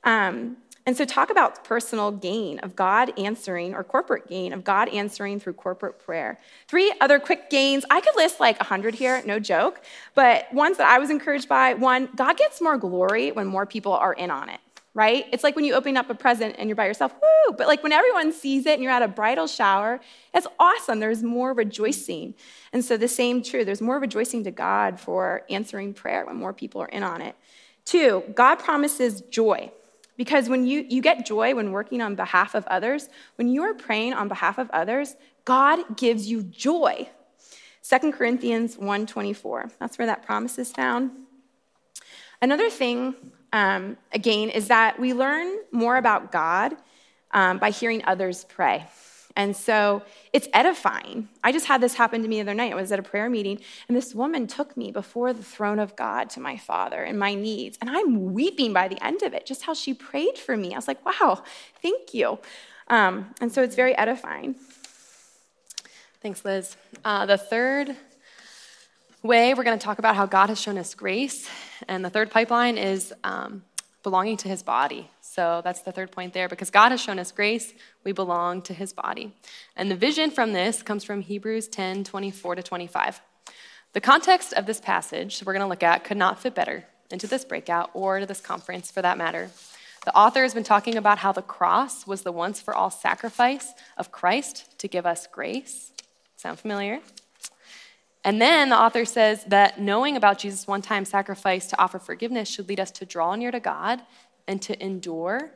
[0.04, 4.90] Um, and so, talk about personal gain of God answering, or corporate gain of God
[4.90, 6.40] answering through corporate prayer.
[6.68, 7.86] Three other quick gains.
[7.92, 9.82] I could list like 100 here, no joke,
[10.16, 13.94] but ones that I was encouraged by one, God gets more glory when more people
[13.94, 14.62] are in on it
[14.94, 15.26] right?
[15.32, 17.56] It's like when you open up a present and you're by yourself, woo!
[17.56, 20.00] But like when everyone sees it and you're at a bridal shower,
[20.34, 21.00] it's awesome.
[21.00, 22.34] There's more rejoicing.
[22.74, 26.54] And so the same true, there's more rejoicing to God for answering prayer when more
[26.54, 27.36] people are in on it.
[27.86, 29.72] Two, God promises joy.
[30.18, 33.74] Because when you, you get joy when working on behalf of others, when you are
[33.74, 37.08] praying on behalf of others, God gives you joy.
[37.90, 39.72] 2 Corinthians 1:24.
[39.80, 41.12] That's where that promise is found.
[42.42, 43.16] Another thing
[43.54, 46.76] um, again, is that we learn more about God
[47.32, 48.86] um, by hearing others pray.
[49.36, 50.02] And so
[50.34, 51.30] it's edifying.
[51.44, 52.74] I just had this happen to me the other night.
[52.74, 55.96] I was at a prayer meeting, and this woman took me before the throne of
[55.96, 57.78] God to my father and my needs.
[57.80, 60.74] And I'm weeping by the end of it, just how she prayed for me.
[60.74, 61.44] I was like, wow,
[61.82, 62.40] thank you.
[62.88, 64.56] Um, and so it's very edifying.
[66.22, 66.76] Thanks, Liz.
[67.06, 67.96] Uh, the third
[69.22, 71.50] way, we're going to talk about how God has shown us grace.
[71.88, 73.64] And the third pipeline is um,
[74.04, 75.10] belonging to his body.
[75.22, 76.48] So that's the third point there.
[76.48, 79.34] Because God has shown us grace, we belong to his body.
[79.76, 83.22] And the vision from this comes from Hebrews 10 24 to 25.
[83.94, 87.28] The context of this passage we're going to look at could not fit better into
[87.28, 89.50] this breakout or to this conference for that matter.
[90.06, 93.74] The author has been talking about how the cross was the once for all sacrifice
[93.98, 95.92] of Christ to give us grace.
[96.38, 97.02] Sound familiar?
[98.24, 102.50] And then the author says that knowing about Jesus' one time sacrifice to offer forgiveness
[102.50, 104.02] should lead us to draw near to God
[104.48, 105.52] and to endure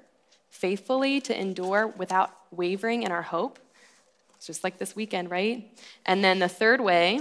[0.49, 3.60] faithfully, to endure without wavering in our hope.
[4.36, 5.78] It's just like this weekend, right?
[6.06, 7.19] And then the third way,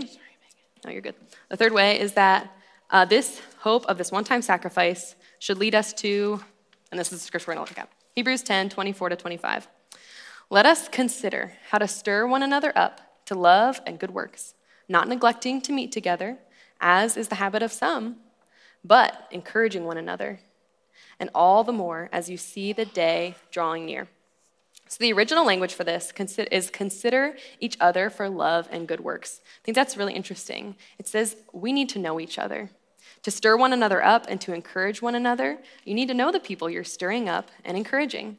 [0.84, 1.14] no, you're good.
[1.48, 2.52] The third way is that
[2.90, 6.42] uh, this hope of this one time sacrifice should lead us to,
[6.90, 9.68] and this is the scripture we're going to look at Hebrews 10 24 to 25.
[10.50, 14.54] Let us consider how to stir one another up to love and good works
[14.88, 16.38] not neglecting to meet together,
[16.80, 18.16] as is the habit of some,
[18.84, 20.40] but encouraging one another,
[21.18, 24.08] and all the more as you see the day drawing near.
[24.88, 26.12] So, the original language for this
[26.50, 29.40] is consider each other for love and good works.
[29.42, 30.76] I think that's really interesting.
[30.98, 32.70] It says we need to know each other.
[33.22, 36.40] To stir one another up and to encourage one another, you need to know the
[36.40, 38.36] people you're stirring up and encouraging.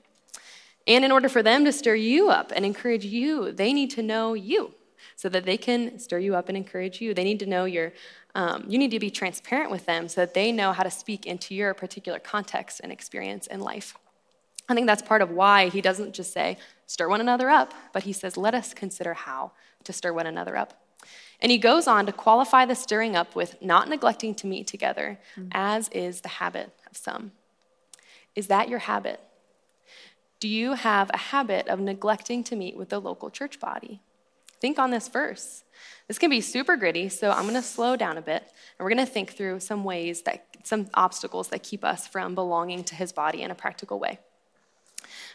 [0.85, 4.03] And in order for them to stir you up and encourage you, they need to
[4.03, 4.73] know you
[5.15, 7.13] so that they can stir you up and encourage you.
[7.13, 7.93] They need to know your,
[8.35, 11.25] um, you need to be transparent with them so that they know how to speak
[11.25, 13.95] into your particular context and experience in life.
[14.69, 18.03] I think that's part of why he doesn't just say, stir one another up, but
[18.03, 19.51] he says, let us consider how
[19.83, 20.79] to stir one another up.
[21.41, 25.19] And he goes on to qualify the stirring up with not neglecting to meet together,
[25.35, 25.49] mm-hmm.
[25.51, 27.33] as is the habit of some.
[28.35, 29.19] Is that your habit?
[30.39, 34.01] Do you have a habit of neglecting to meet with the local church body?
[34.63, 35.65] Think on this verse.
[36.07, 38.93] This can be super gritty, so I'm going to slow down a bit and we're
[38.95, 42.95] going to think through some ways that, some obstacles that keep us from belonging to
[42.95, 44.19] his body in a practical way.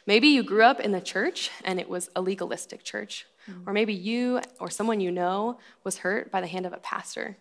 [0.06, 3.68] Maybe you grew up in the church and it was a legalistic church, mm-hmm.
[3.68, 7.36] or maybe you or someone you know was hurt by the hand of a pastor.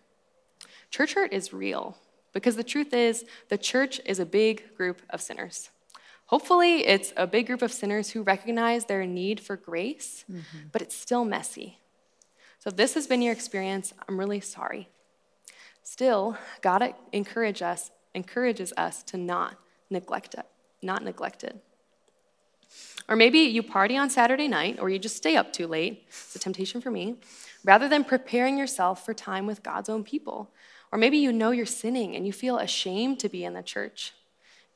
[0.90, 1.96] Church hurt is real
[2.34, 5.70] because the truth is, the church is a big group of sinners
[6.28, 10.68] Hopefully, it's a big group of sinners who recognize their need for grace, mm-hmm.
[10.72, 11.78] but it's still messy.
[12.58, 14.90] So if this has been your experience, I'm really sorry.
[15.82, 19.56] Still, God encourage us, encourages us to not
[19.88, 20.44] neglect it,
[20.82, 21.56] not neglect it.
[23.08, 26.04] Or maybe you party on Saturday night, or you just stay up too late.
[26.08, 27.16] It's a temptation for me.
[27.64, 30.50] Rather than preparing yourself for time with God's own people.
[30.92, 34.12] Or maybe you know you're sinning and you feel ashamed to be in the church.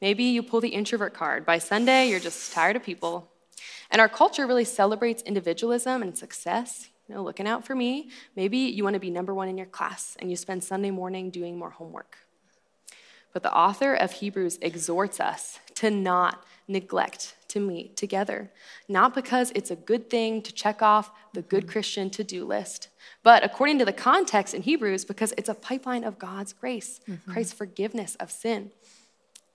[0.03, 1.47] Maybe you pull the introvert card.
[1.47, 3.31] By Sunday, you're just tired of people.
[3.89, 8.11] And our culture really celebrates individualism and success, you know, looking out for me.
[8.35, 11.31] Maybe you want to be number one in your class and you spend Sunday morning
[11.31, 12.17] doing more homework.
[13.33, 18.51] But the author of Hebrews exhorts us to not neglect to meet together,
[18.89, 22.89] not because it's a good thing to check off the good Christian to do list,
[23.23, 27.33] but according to the context in Hebrews, because it's a pipeline of God's grace, mm-hmm.
[27.33, 28.71] Christ's forgiveness of sin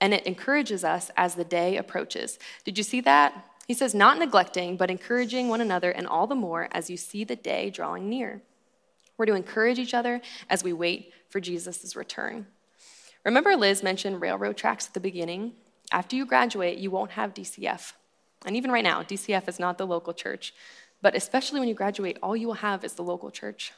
[0.00, 2.38] and it encourages us as the day approaches.
[2.64, 3.46] Did you see that?
[3.66, 7.24] He says, not neglecting, but encouraging one another, and all the more as you see
[7.24, 8.42] the day drawing near.
[9.16, 12.46] We're to encourage each other as we wait for Jesus' return.
[13.24, 15.52] Remember, Liz mentioned railroad tracks at the beginning?
[15.92, 17.92] After you graduate, you won't have DCF.
[18.46, 20.54] And even right now, DCF is not the local church.
[21.02, 23.72] But especially when you graduate, all you will have is the local church.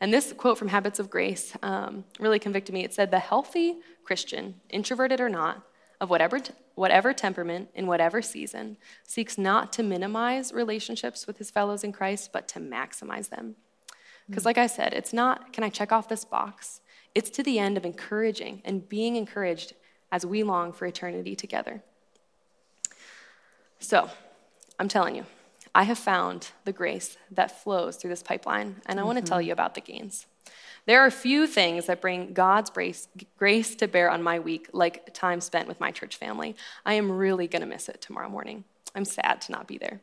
[0.00, 2.84] And this quote from Habits of Grace um, really convicted me.
[2.84, 5.64] It said, The healthy Christian, introverted or not,
[6.00, 6.40] of whatever,
[6.76, 12.30] whatever temperament, in whatever season, seeks not to minimize relationships with his fellows in Christ,
[12.32, 13.56] but to maximize them.
[14.28, 16.80] Because, like I said, it's not, can I check off this box?
[17.14, 19.72] It's to the end of encouraging and being encouraged
[20.12, 21.82] as we long for eternity together.
[23.80, 24.10] So,
[24.78, 25.24] I'm telling you,
[25.74, 29.38] I have found the grace that flows through this pipeline, and I want to tell
[29.38, 29.48] mm-hmm.
[29.48, 30.26] you about the gains.
[30.86, 34.68] There are a few things that bring God's grace, grace to bear on my week,
[34.72, 36.56] like time spent with my church family.
[36.86, 38.64] I am really going to miss it tomorrow morning.
[38.94, 40.00] I'm sad to not be there.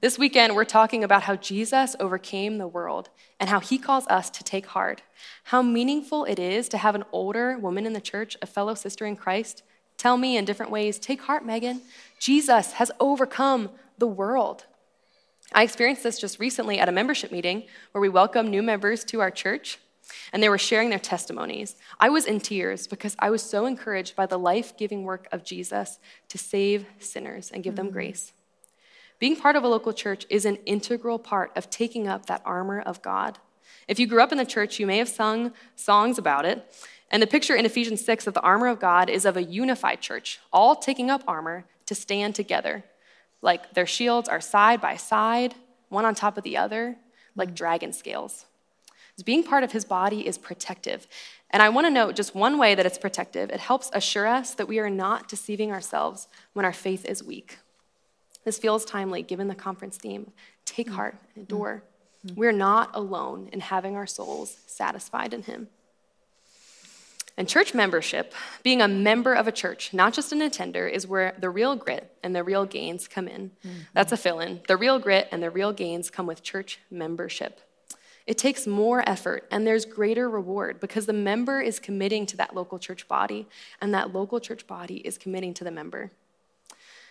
[0.00, 3.08] This weekend, we're talking about how Jesus overcame the world
[3.40, 5.02] and how he calls us to take heart.
[5.44, 9.06] How meaningful it is to have an older woman in the church, a fellow sister
[9.06, 9.62] in Christ,
[9.96, 11.82] tell me in different ways take heart, Megan.
[12.18, 14.66] Jesus has overcome the world.
[15.54, 19.20] I experienced this just recently at a membership meeting where we welcomed new members to
[19.20, 19.78] our church
[20.32, 21.76] and they were sharing their testimonies.
[22.00, 25.44] I was in tears because I was so encouraged by the life giving work of
[25.44, 27.86] Jesus to save sinners and give mm-hmm.
[27.86, 28.32] them grace.
[29.20, 32.80] Being part of a local church is an integral part of taking up that armor
[32.80, 33.38] of God.
[33.86, 36.66] If you grew up in the church, you may have sung songs about it.
[37.10, 40.00] And the picture in Ephesians 6 of the armor of God is of a unified
[40.00, 42.84] church, all taking up armor to stand together
[43.44, 45.54] like their shields are side by side,
[45.90, 46.96] one on top of the other,
[47.36, 47.54] like hmm.
[47.54, 48.46] dragon scales.
[49.24, 51.06] Being part of his body is protective.
[51.50, 54.54] And I want to note just one way that it's protective it helps assure us
[54.54, 57.58] that we are not deceiving ourselves when our faith is weak.
[58.44, 60.32] This feels timely given the conference theme
[60.64, 60.94] take hmm.
[60.94, 61.54] heart and hmm.
[61.54, 61.84] endure.
[62.34, 65.68] We're not alone in having our souls satisfied in him.
[67.36, 71.34] And church membership, being a member of a church, not just an attender, is where
[71.38, 73.50] the real grit and the real gains come in.
[73.66, 73.78] Mm-hmm.
[73.92, 74.60] That's a fill in.
[74.68, 77.60] The real grit and the real gains come with church membership.
[78.26, 82.54] It takes more effort and there's greater reward because the member is committing to that
[82.54, 83.48] local church body
[83.80, 86.12] and that local church body is committing to the member.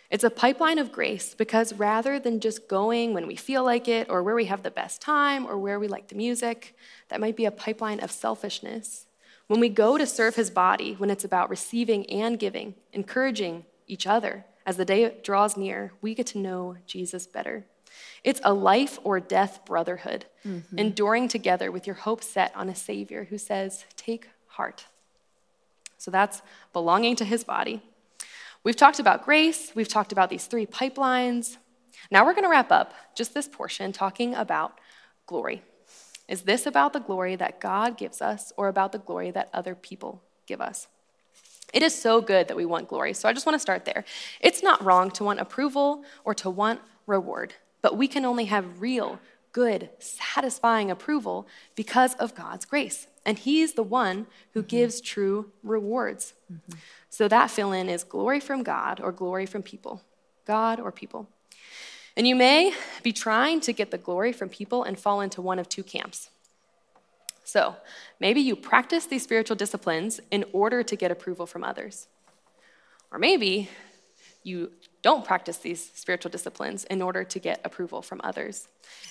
[0.10, 4.10] It's a pipeline of grace because rather than just going when we feel like it
[4.10, 6.76] or where we have the best time or where we like the music,
[7.10, 9.06] that might be a pipeline of selfishness
[9.48, 14.08] when we go to serve his body, when it's about receiving and giving, encouraging each
[14.08, 17.66] other, as the day draws near, we get to know Jesus better.
[18.24, 20.80] It's a life or death brotherhood, mm-hmm.
[20.80, 24.86] enduring together with your hope set on a Savior who says, Take heart.
[25.98, 27.82] So that's belonging to his body.
[28.64, 31.58] We've talked about grace, we've talked about these three pipelines.
[32.10, 34.80] Now we're going to wrap up just this portion talking about
[35.26, 35.64] glory.
[36.34, 39.76] Is this about the glory that God gives us or about the glory that other
[39.76, 40.88] people give us?
[41.72, 43.14] It is so good that we want glory.
[43.14, 44.04] So I just want to start there.
[44.42, 48.82] It's not wrong to want approval or to want reward, but we can only have
[48.82, 49.20] real,
[49.52, 53.06] good, satisfying approval because of God's grace.
[53.28, 54.70] And He's the one who mm-hmm.
[54.70, 56.34] gives true rewards.
[56.52, 56.80] Mm-hmm.
[57.12, 60.02] So that fill in is glory from God or glory from people.
[60.46, 61.30] God or people.
[62.16, 65.60] And you may be trying to get the glory from people and fall into one
[65.60, 66.30] of two camps.
[67.44, 67.76] So
[68.20, 72.08] maybe you practice these spiritual disciplines in order to get approval from others.
[73.12, 73.70] Or maybe
[74.44, 78.68] you don't practice these spiritual disciplines in order to get approval from others.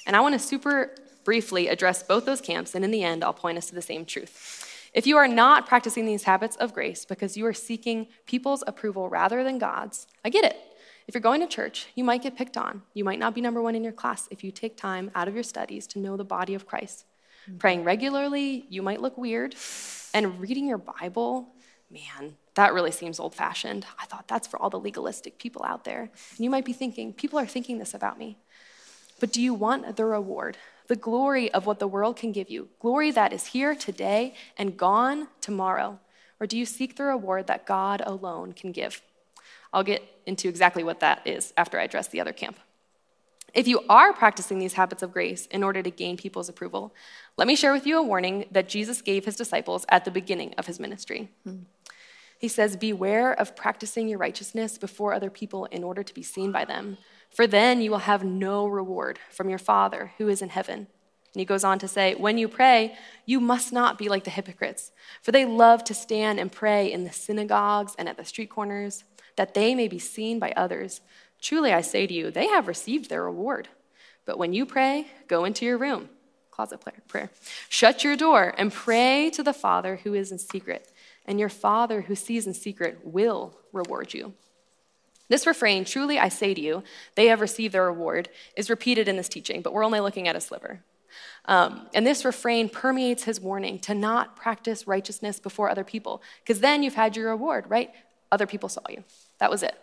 [0.07, 0.95] And I want to super
[1.25, 4.05] briefly address both those camps, and in the end, I'll point us to the same
[4.05, 4.69] truth.
[4.93, 9.09] If you are not practicing these habits of grace because you are seeking people's approval
[9.09, 10.57] rather than God's, I get it.
[11.07, 12.83] If you're going to church, you might get picked on.
[12.95, 15.35] You might not be number one in your class if you take time out of
[15.35, 17.05] your studies to know the body of Christ.
[17.49, 17.59] Mm-hmm.
[17.59, 19.55] Praying regularly, you might look weird.
[20.15, 21.49] And reading your Bible,
[21.91, 23.87] man, that really seems old fashioned.
[23.99, 26.03] I thought that's for all the legalistic people out there.
[26.03, 28.39] And you might be thinking, people are thinking this about me.
[29.21, 30.57] But do you want the reward,
[30.89, 34.77] the glory of what the world can give you, glory that is here today and
[34.77, 36.01] gone tomorrow?
[36.41, 39.01] Or do you seek the reward that God alone can give?
[39.73, 42.59] I'll get into exactly what that is after I address the other camp.
[43.55, 46.95] If you are practicing these habits of grace in order to gain people's approval,
[47.37, 50.55] let me share with you a warning that Jesus gave his disciples at the beginning
[50.57, 51.29] of his ministry.
[51.45, 51.65] Hmm.
[52.39, 56.51] He says, Beware of practicing your righteousness before other people in order to be seen
[56.51, 56.97] by them,
[57.31, 60.89] for then you will have no reward from your Father who is in heaven.
[61.35, 62.97] And he goes on to say, When you pray,
[63.27, 64.93] you must not be like the hypocrites,
[65.23, 69.05] for they love to stand and pray in the synagogues and at the street corners,
[69.37, 71.01] that they may be seen by others.
[71.41, 73.69] Truly, I say to you, they have received their reward.
[74.25, 76.09] But when you pray, go into your room,
[76.51, 77.31] closet prayer,
[77.69, 80.93] shut your door, and pray to the Father who is in secret,
[81.27, 84.35] and your Father who sees in secret will reward you.
[85.29, 86.83] This refrain, truly I say to you,
[87.15, 90.37] they have received their reward, is repeated in this teaching, but we're only looking at
[90.37, 90.81] a sliver.
[91.47, 96.61] Um, and this refrain permeates his warning to not practice righteousness before other people, because
[96.61, 97.91] then you've had your reward, right?
[98.31, 99.05] Other people saw you.
[99.43, 99.77] That was it.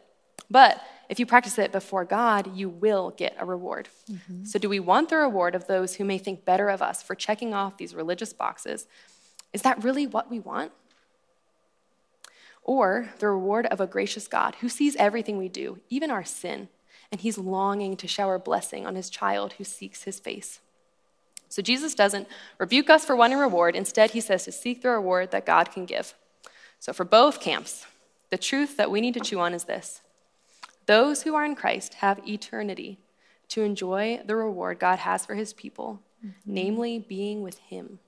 [0.50, 3.90] But if you practice it before God, you will get a reward.
[4.10, 4.46] Mm-hmm.
[4.46, 7.14] So, do we want the reward of those who may think better of us for
[7.14, 8.88] checking off these religious boxes?
[9.52, 10.72] Is that really what we want?
[12.64, 16.70] Or the reward of a gracious God who sees everything we do, even our sin,
[17.12, 20.62] and he's longing to shower blessing on his child who seeks his face?
[21.50, 22.30] So, Jesus doesn't
[22.60, 23.76] rebuke us for wanting reward.
[23.76, 26.14] Instead, he says to seek the reward that God can give.
[26.80, 27.86] So, for both camps,
[28.30, 30.02] the truth that we need to chew on is this
[30.86, 33.00] those who are in Christ have eternity
[33.50, 36.34] to enjoy the reward God has for his people, mm-hmm.
[36.46, 38.00] namely being with him.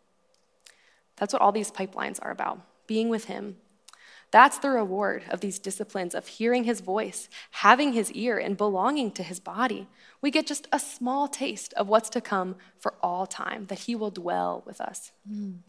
[1.17, 3.57] That's what all these pipelines are about being with him.
[4.32, 9.11] That's the reward of these disciplines of hearing his voice, having his ear, and belonging
[9.11, 9.88] to his body.
[10.22, 13.93] We get just a small taste of what's to come for all time, that he
[13.93, 15.11] will dwell with us.
[15.30, 15.59] Mm.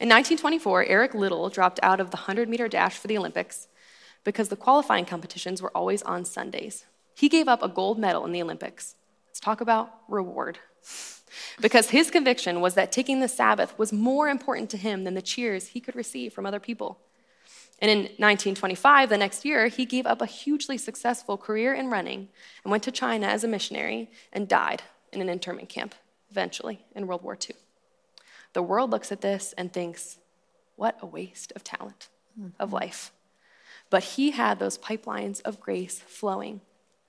[0.00, 3.68] In 1924, Eric Liddell dropped out of the 100 meter dash for the Olympics
[4.24, 6.86] because the qualifying competitions were always on Sundays.
[7.14, 8.94] He gave up a gold medal in the Olympics.
[9.26, 10.58] Let's talk about reward.
[11.60, 15.20] Because his conviction was that taking the Sabbath was more important to him than the
[15.20, 16.98] cheers he could receive from other people.
[17.78, 22.28] And in 1925, the next year, he gave up a hugely successful career in running
[22.64, 24.82] and went to China as a missionary and died
[25.12, 25.94] in an internment camp,
[26.30, 27.54] eventually, in World War II.
[28.52, 30.18] The world looks at this and thinks,
[30.76, 32.50] what a waste of talent, mm-hmm.
[32.58, 33.12] of life.
[33.90, 36.60] But he had those pipelines of grace flowing.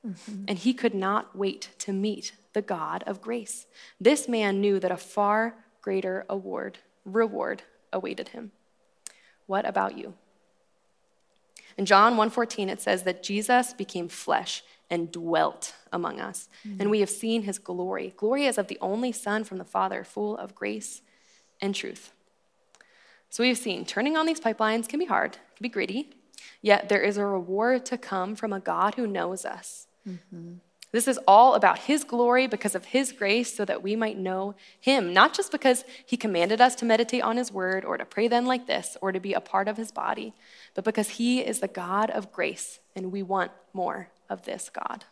[0.06, 0.46] Mm-hmm.
[0.48, 3.68] And he could not wait to meet the God of grace.
[4.00, 7.64] This man knew that a far greater award, reward
[7.94, 8.52] awaited him.
[9.46, 10.16] What about you?
[11.78, 16.50] In John 1:14 it says that Jesus became flesh and dwelt among us.
[16.68, 16.82] Mm-hmm.
[16.82, 18.14] And we have seen his glory.
[18.18, 21.02] Glory as of the only son from the Father, full of grace
[21.62, 22.12] and truth.
[23.30, 26.14] So we've seen turning on these pipelines can be hard, can be gritty,
[26.62, 29.88] Yet there is a reward to come from a God who knows us.
[30.08, 30.54] Mm-hmm.
[30.92, 34.56] This is all about His glory because of His grace, so that we might know
[34.80, 38.28] Him, not just because He commanded us to meditate on His word or to pray
[38.28, 40.34] then like this or to be a part of His body,
[40.76, 45.06] but because He is the God of grace, and we want more of this God.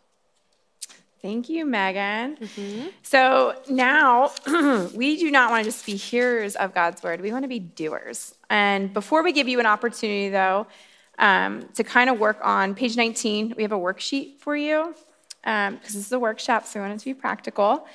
[1.21, 2.37] Thank you, Megan.
[2.37, 2.87] Mm-hmm.
[3.03, 4.31] So now
[4.95, 7.59] we do not want to just be hearers of God's word, we want to be
[7.59, 8.35] doers.
[8.49, 10.67] And before we give you an opportunity, though,
[11.19, 13.53] um, to kind of work on page 19.
[13.55, 14.95] We have a worksheet for you
[15.43, 17.85] because um, this is a workshop, so we want it to be practical.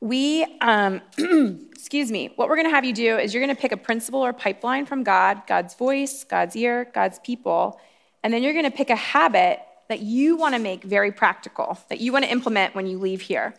[0.00, 1.00] We, um,
[1.72, 3.76] excuse me, what we're going to have you do is you're going to pick a
[3.76, 7.80] principle or pipeline from God, God's voice, God's ear, God's people,
[8.22, 11.78] and then you're going to pick a habit that you want to make very practical,
[11.88, 13.54] that you want to implement when you leave here.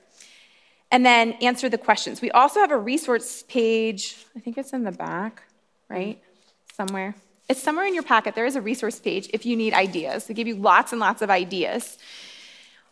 [0.91, 2.21] And then answer the questions.
[2.21, 5.43] We also have a resource page, I think it's in the back,
[5.89, 6.21] right?
[6.73, 7.15] Somewhere.
[7.49, 8.35] It's somewhere in your packet.
[8.35, 10.27] There is a resource page if you need ideas.
[10.27, 11.97] They give you lots and lots of ideas.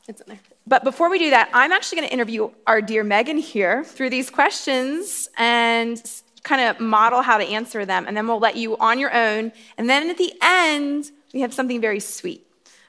[0.08, 0.40] It's in there.
[0.68, 4.10] But before we do that, I'm actually going to interview our dear Megan here through
[4.10, 6.02] these questions and
[6.44, 8.06] kind of model how to answer them.
[8.08, 9.52] And then we'll let you on your own.
[9.78, 12.46] And then at the end, we have something very sweet.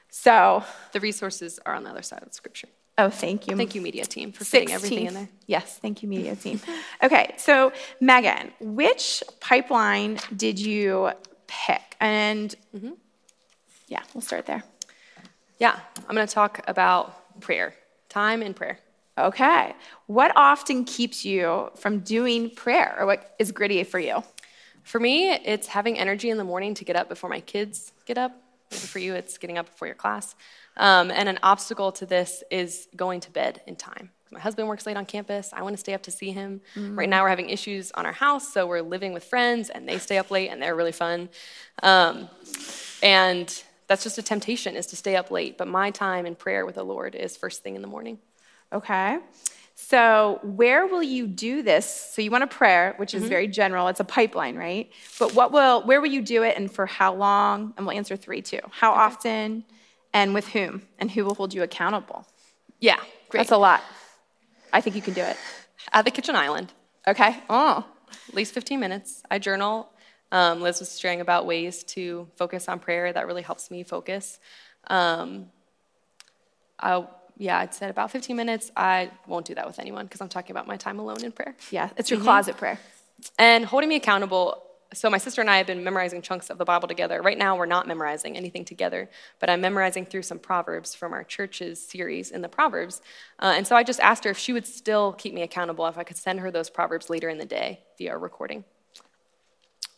[0.09, 2.67] So the resources are on the other side of the scripture.
[2.99, 3.55] Oh, thank you.
[3.55, 5.29] Thank you, media team, for fitting everything in there.
[5.45, 6.59] Yes, thank you, media team.
[7.03, 11.11] Okay, so Megan, which pipeline did you
[11.45, 11.95] pick?
[11.99, 12.93] And Mm-hmm.
[13.87, 14.63] yeah, we'll start there.
[15.59, 15.79] Yeah,
[16.09, 17.75] I'm going to talk about prayer,
[18.09, 18.79] time in prayer.
[19.15, 19.75] Okay,
[20.07, 24.23] what often keeps you from doing prayer, or what is gritty for you?
[24.83, 28.17] For me, it's having energy in the morning to get up before my kids get
[28.17, 28.31] up.
[28.71, 30.35] Maybe for you, it's getting up before your class.
[30.75, 34.11] Um, and an obstacle to this is going to bed in time.
[34.31, 35.51] My husband works late on campus.
[35.53, 36.61] I want to stay up to see him.
[36.95, 39.99] Right now, we're having issues on our house, so we're living with friends, and they
[39.99, 41.29] stay up late, and they're really fun.
[41.81, 42.29] Um,
[43.01, 45.57] and that's just a temptation is to stay up late.
[45.57, 48.19] But my time in prayer with the Lord is first thing in the morning.
[48.73, 49.19] Okay.
[49.79, 51.85] So, where will you do this?
[51.85, 53.87] So, you want a prayer, which is very general.
[53.89, 54.89] It's a pipeline, right?
[55.19, 57.75] But what will, where will you do it, and for how long?
[57.77, 58.59] And we'll answer three too.
[58.71, 59.63] How often,
[60.13, 62.25] and with whom, and who will hold you accountable?
[62.79, 62.95] Yeah,
[63.29, 63.41] great.
[63.41, 63.83] That's a lot.
[64.73, 65.37] I think you can do it.
[65.93, 66.73] At the kitchen island.
[67.07, 67.37] Okay.
[67.47, 67.85] Oh,
[68.29, 69.21] at least 15 minutes.
[69.29, 69.91] I journal.
[70.31, 73.13] Um, Liz was sharing about ways to focus on prayer.
[73.13, 74.39] That really helps me focus.
[74.87, 75.51] Um,
[76.79, 77.05] I,
[77.37, 78.71] yeah, I'd said about 15 minutes.
[78.75, 81.55] I won't do that with anyone because I'm talking about my time alone in prayer.
[81.71, 81.89] yeah.
[81.95, 82.79] It's your closet prayer.
[83.37, 84.63] And holding me accountable.
[84.93, 87.21] So, my sister and I have been memorizing chunks of the Bible together.
[87.21, 89.09] Right now, we're not memorizing anything together,
[89.39, 93.01] but I'm memorizing through some Proverbs from our church's series in the Proverbs.
[93.37, 95.97] Uh, and so, I just asked her if she would still keep me accountable, if
[95.97, 98.63] I could send her those Proverbs later in the day via a recording.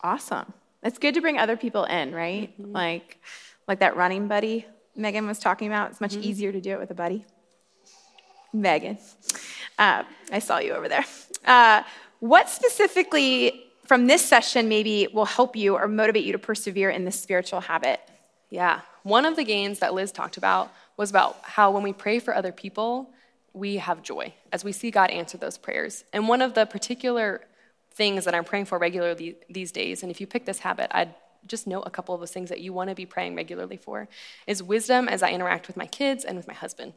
[0.01, 0.53] Awesome.
[0.81, 2.53] It's good to bring other people in, right?
[2.57, 3.19] Like,
[3.67, 4.65] like that running buddy
[4.99, 5.91] Megan was talking about.
[5.91, 7.25] It's much easier to do it with a buddy.
[8.51, 8.97] Megan,
[9.77, 11.05] uh, I saw you over there.
[11.45, 11.83] Uh,
[12.19, 17.05] what specifically from this session maybe will help you or motivate you to persevere in
[17.05, 18.01] this spiritual habit?
[18.49, 18.81] Yeah.
[19.03, 22.35] One of the gains that Liz talked about was about how when we pray for
[22.35, 23.09] other people,
[23.53, 26.03] we have joy as we see God answer those prayers.
[26.11, 27.41] And one of the particular
[27.93, 31.15] things that I'm praying for regularly these days, and if you pick this habit, I'd
[31.47, 34.07] just note a couple of those things that you want to be praying regularly for,
[34.47, 36.93] is wisdom as I interact with my kids and with my husband.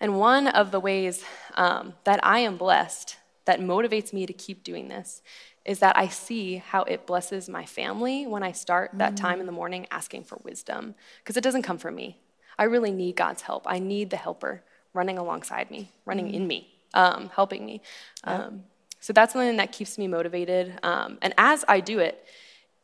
[0.00, 1.24] And one of the ways
[1.54, 5.20] um, that I am blessed that motivates me to keep doing this
[5.64, 9.46] is that I see how it blesses my family when I start that time in
[9.46, 12.20] the morning asking for wisdom, because it doesn't come from me.
[12.56, 13.64] I really need God's help.
[13.66, 14.62] I need the helper
[14.94, 17.82] running alongside me, running in me, um, helping me.
[18.22, 18.62] Um,
[19.00, 20.78] so that's something that keeps me motivated.
[20.84, 22.24] Um, and as I do it,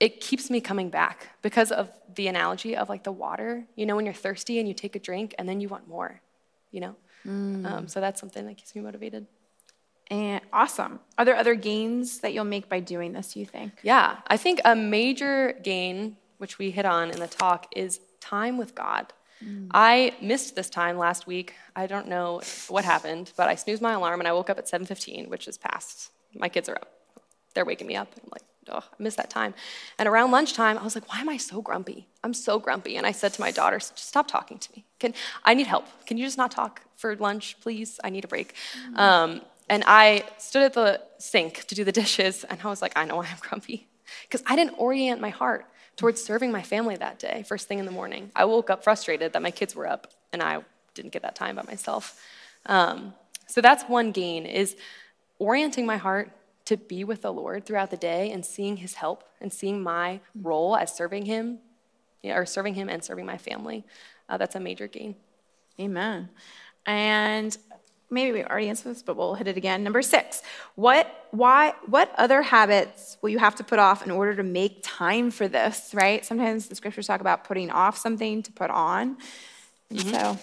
[0.02, 3.64] it keeps me coming back because of the analogy of like the water.
[3.76, 6.20] You know, when you're thirsty and you take a drink and then you want more,
[6.72, 6.96] you know?
[7.24, 9.28] Um, so that's something that keeps me motivated.
[10.10, 10.98] And awesome.
[11.16, 13.74] Are there other gains that you'll make by doing this, you think?
[13.84, 18.58] Yeah, I think a major gain, which we hit on in the talk, is time
[18.58, 19.12] with God.
[19.72, 21.54] I missed this time last week.
[21.74, 24.68] I don't know what happened, but I snoozed my alarm and I woke up at
[24.68, 26.10] 7:15, which is past.
[26.34, 26.92] My kids are up.
[27.54, 28.08] They're waking me up.
[28.22, 29.54] I'm like, oh, I missed that time.
[29.98, 32.08] And around lunchtime, I was like, why am I so grumpy?
[32.22, 32.96] I'm so grumpy.
[32.96, 34.84] And I said to my daughter, just stop talking to me.
[34.98, 35.86] Can I need help?
[36.06, 37.98] Can you just not talk for lunch, please?
[38.04, 38.54] I need a break.
[38.94, 42.92] Um, and I stood at the sink to do the dishes, and I was like,
[42.96, 43.88] I know why I'm grumpy.
[44.22, 47.84] Because I didn't orient my heart towards serving my family that day, first thing in
[47.84, 48.30] the morning.
[48.34, 50.62] I woke up frustrated that my kids were up, and I
[50.94, 52.20] didn't get that time by myself.
[52.66, 53.14] Um,
[53.46, 54.76] so that's one gain, is
[55.38, 56.30] orienting my heart
[56.64, 60.20] to be with the Lord throughout the day and seeing his help and seeing my
[60.34, 61.58] role as serving him,
[62.24, 63.84] or serving him and serving my family.
[64.28, 65.16] Uh, that's a major gain.
[65.80, 66.28] Amen.
[66.86, 67.56] And
[68.10, 69.82] maybe we already answered this, but we'll hit it again.
[69.82, 70.42] Number six,
[70.74, 74.80] what, why, what other habits will you have to put off in order to make
[74.82, 76.24] time for this, right?
[76.24, 79.16] Sometimes the scriptures talk about putting off something to put on.
[79.90, 80.38] And So,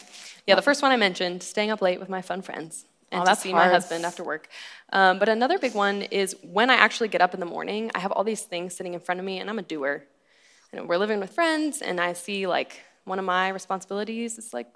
[0.48, 3.26] Yeah, the first one I mentioned, staying up late with my fun friends and Oh,
[3.26, 4.48] to see my husband after work.
[4.92, 8.00] Um, but another big one is when I actually get up in the morning, I
[8.00, 10.04] have all these things sitting in front of me, and I'm a doer.
[10.72, 14.68] And we're living with friends, and I see like one of my responsibilities is like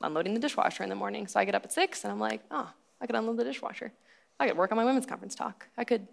[0.00, 1.26] unloading the dishwasher in the morning.
[1.26, 2.68] So I get up at six, and I'm like, oh,
[3.00, 3.92] I could unload the dishwasher.
[4.40, 5.66] I could work on my women's conference talk.
[5.76, 6.06] I could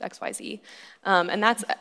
[0.00, 0.62] X, Y, Z.
[1.04, 1.76] Um, and that's a,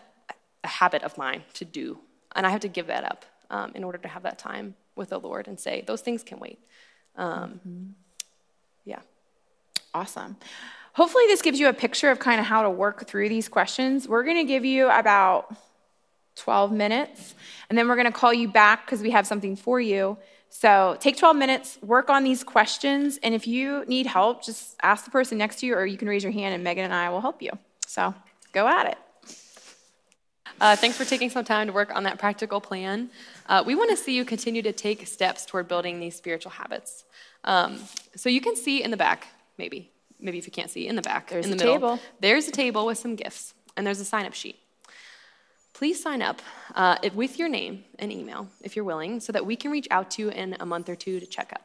[0.63, 1.99] a habit of mine to do.
[2.35, 5.09] And I have to give that up um, in order to have that time with
[5.09, 6.59] the Lord and say, those things can wait.
[7.15, 7.95] Um,
[8.87, 8.99] Yeah.
[9.93, 10.37] awesome.
[10.93, 14.07] Hopefully, this gives you a picture of kind of how to work through these questions.
[14.07, 15.55] We're going to give you about
[16.37, 17.35] 12 minutes,
[17.69, 20.17] and then we're going to call you back because we have something for you.
[20.49, 25.05] So take 12 minutes, work on these questions, and if you need help, just ask
[25.05, 27.09] the person next to you, or you can raise your hand, and Megan and I
[27.09, 27.51] will help you.
[27.85, 28.15] So
[28.53, 28.97] go at it.
[30.59, 33.09] Uh, thanks for taking some time to work on that practical plan.
[33.47, 37.03] Uh, we want to see you continue to take steps toward building these spiritual habits.
[37.43, 37.79] Um,
[38.15, 39.27] so you can see in the back,
[39.57, 41.99] maybe, maybe if you can't see, in the back, There's in the a middle, table.
[42.19, 44.57] there's a table with some gifts, and there's a sign up sheet.
[45.73, 46.41] Please sign up
[46.73, 49.87] uh, if- with your name and email if you're willing so that we can reach
[49.91, 51.61] out to you in a month or two to check up.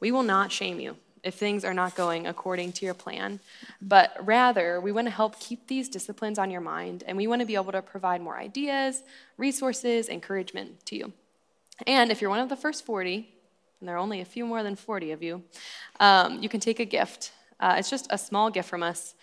[0.00, 3.38] We will not shame you if things are not going according to your plan,
[3.80, 7.40] but rather we want to help keep these disciplines on your mind and we want
[7.40, 9.02] to be able to provide more ideas,
[9.36, 11.12] resources, encouragement to you.
[11.86, 13.28] And if you're one of the first 40,
[13.80, 15.42] and there are only a few more than 40 of you,
[16.00, 17.32] um, you can take a gift.
[17.58, 19.14] Uh, it's just a small gift from us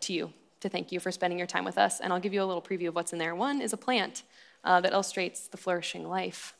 [0.00, 2.00] to you to thank you for spending your time with us.
[2.00, 3.34] And I'll give you a little preview of what's in there.
[3.34, 4.22] One is a plant
[4.64, 6.54] uh, that illustrates the flourishing life,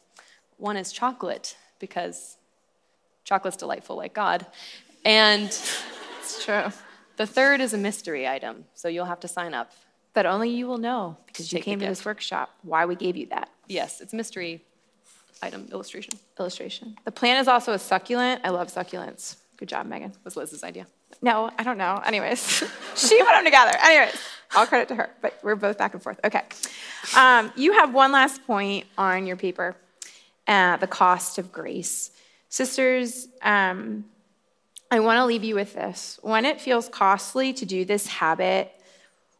[0.59, 2.36] one is chocolate, because
[3.24, 4.47] chocolate's delightful like God.
[5.05, 5.44] And
[6.20, 6.64] It's true.
[7.16, 9.72] the third is a mystery item, so you'll have to sign up.
[10.14, 13.26] That only you will know because you came to this workshop, why we gave you
[13.26, 14.62] that Yes, it's a mystery
[15.42, 16.14] item illustration.
[16.38, 16.94] illustration.
[17.05, 18.42] The plant is also a succulent.
[18.44, 19.36] I love succulents.
[19.57, 20.12] Good job, Megan.
[20.22, 20.86] Was Liz's idea.
[21.22, 22.00] No, I don't know.
[22.05, 22.40] Anyways,
[22.94, 23.72] she put them together.
[23.84, 24.14] Anyways,
[24.55, 26.20] all credit to her, but we're both back and forth.
[26.24, 26.42] Okay.
[27.16, 29.74] Um, you have one last point on your paper
[30.46, 32.11] uh, the cost of grace.
[32.50, 34.05] Sisters, um,
[34.91, 36.18] I want to leave you with this.
[36.22, 38.72] When it feels costly to do this habit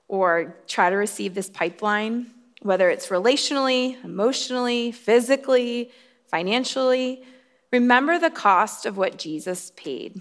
[0.09, 2.27] or try to receive this pipeline,
[2.63, 5.91] whether it's relationally, emotionally, physically,
[6.27, 7.23] financially,
[7.71, 10.21] remember the cost of what Jesus paid.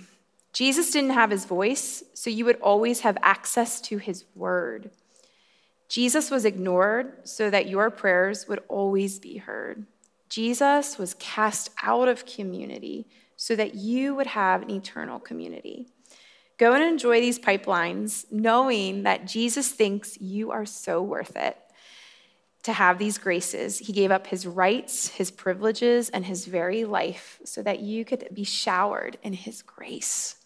[0.51, 4.91] Jesus didn't have his voice, so you would always have access to his word.
[5.89, 9.85] Jesus was ignored so that your prayers would always be heard.
[10.29, 13.07] Jesus was cast out of community
[13.43, 15.85] so that you would have an eternal community.
[16.57, 21.57] Go and enjoy these pipelines, knowing that Jesus thinks you are so worth it
[22.61, 23.79] to have these graces.
[23.79, 28.29] He gave up his rights, his privileges, and his very life so that you could
[28.33, 30.37] be showered in his grace.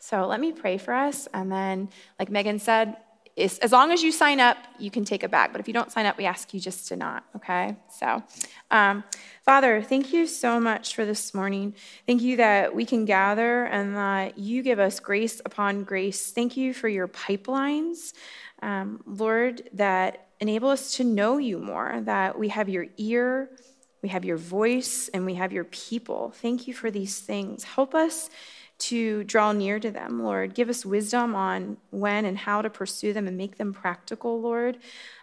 [0.00, 1.28] So let me pray for us.
[1.32, 2.96] And then, like Megan said,
[3.36, 5.52] as long as you sign up, you can take it back.
[5.52, 7.76] But if you don't sign up, we ask you just to not, okay?
[7.88, 8.22] So,
[8.70, 9.04] um,
[9.42, 11.74] Father, thank you so much for this morning.
[12.06, 16.30] Thank you that we can gather and that you give us grace upon grace.
[16.30, 18.12] Thank you for your pipelines,
[18.60, 23.50] um, Lord, that enable us to know you more, that we have your ear,
[24.02, 26.32] we have your voice, and we have your people.
[26.36, 27.64] Thank you for these things.
[27.64, 28.28] Help us
[28.82, 30.54] to draw near to them, Lord.
[30.54, 34.78] Give us wisdom on when and how to pursue them and make them practical, Lord.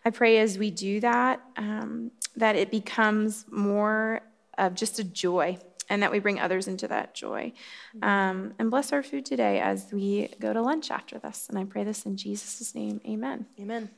[0.05, 4.21] I pray as we do that, um, that it becomes more
[4.57, 5.57] of just a joy
[5.89, 7.51] and that we bring others into that joy.
[8.01, 11.47] Um, and bless our food today as we go to lunch after this.
[11.49, 13.01] And I pray this in Jesus' name.
[13.05, 13.47] Amen.
[13.59, 13.89] Amen.